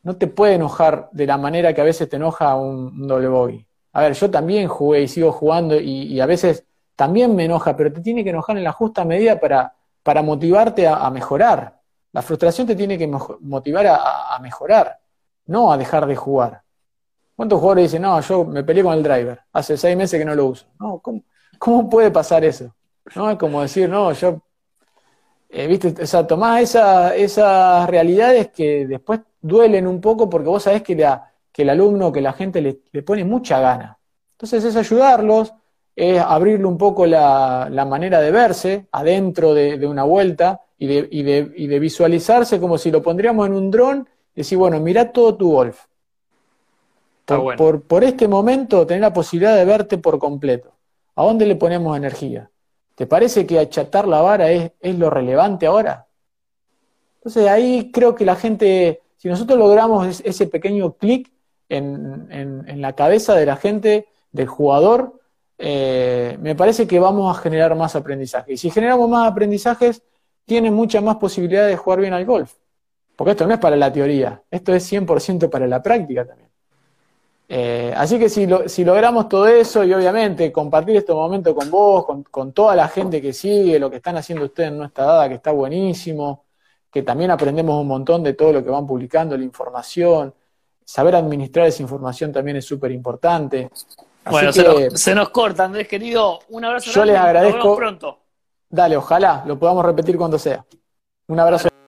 [0.03, 3.67] no te puede enojar de la manera que a veces te enoja un, doble bogey.
[3.93, 6.65] A ver, yo también jugué y sigo jugando y a veces
[6.97, 10.89] también me enoja, pero te tiene que enojar en la justa medida para, para motivarte
[10.89, 11.79] a, mejorar.
[12.13, 14.99] La frustración te tiene que motivar a, mejorar,
[15.45, 16.63] no a dejar de jugar.
[17.37, 20.35] ¿Cuántos jugadores dicen, no, yo me peleé con el driver, hace seis meses que no
[20.35, 20.67] lo uso?
[20.81, 21.03] No,
[21.59, 22.75] ¿cómo, puede pasar eso?
[23.15, 23.31] ¿No?
[23.31, 24.41] Es como decir, no, yo,
[25.51, 30.63] eh, viste, o sea, tomás esa, esas realidades que después duelen un poco porque vos
[30.63, 30.97] sabés que,
[31.53, 33.99] que el alumno, que la gente le, pone mucha gana.
[34.33, 35.53] Entonces es ayudarlos,
[35.95, 41.21] es abrirle un poco la, manera de verse adentro de, una vuelta y de, y,
[41.65, 45.37] y de, visualizarse como si lo pondríamos en un dron y decir, bueno, mira todo
[45.37, 45.85] tu golf.
[47.27, 50.73] Por, por, este momento, tener la posibilidad de verte por completo.
[51.17, 52.51] ¿A dónde le ponemos energía?
[52.95, 56.07] ¿Te parece que achatar la vara es, es lo relevante ahora?
[57.17, 61.33] Entonces ahí creo que la gente, si nosotros logramos ese pequeño clic
[61.69, 64.07] en, en la cabeza de la gente,
[64.37, 65.21] del jugador,
[65.59, 68.53] eh, me parece que vamos a generar más aprendizaje.
[68.53, 70.03] Y si generamos más aprendizajes,
[70.45, 72.55] tiene mucha más posibilidad de jugar bien al golf.
[73.17, 76.46] Porque esto no es para la teoría, esto es 100% para la práctica también.
[77.49, 82.05] Eh, así que si, si, logramos todo eso y obviamente compartir este momento con vos,
[82.31, 85.37] con, toda la gente que sigue, lo que están haciendo ustedes en nuestra dada, que
[85.37, 86.45] está buenísimo,
[86.91, 90.35] que también aprendemos un montón de todo lo que van publicando, la información,
[90.85, 93.71] saber administrar esa información también es súper importante
[94.31, 96.41] bueno, se, nos, corta, Andrés querido.
[96.49, 96.91] Un abrazo.
[96.91, 97.77] Yo les agradezco.
[97.77, 98.19] pronto.
[98.69, 100.65] Dale, ojalá lo podamos repetir cuando sea.
[101.29, 101.69] Un abrazo.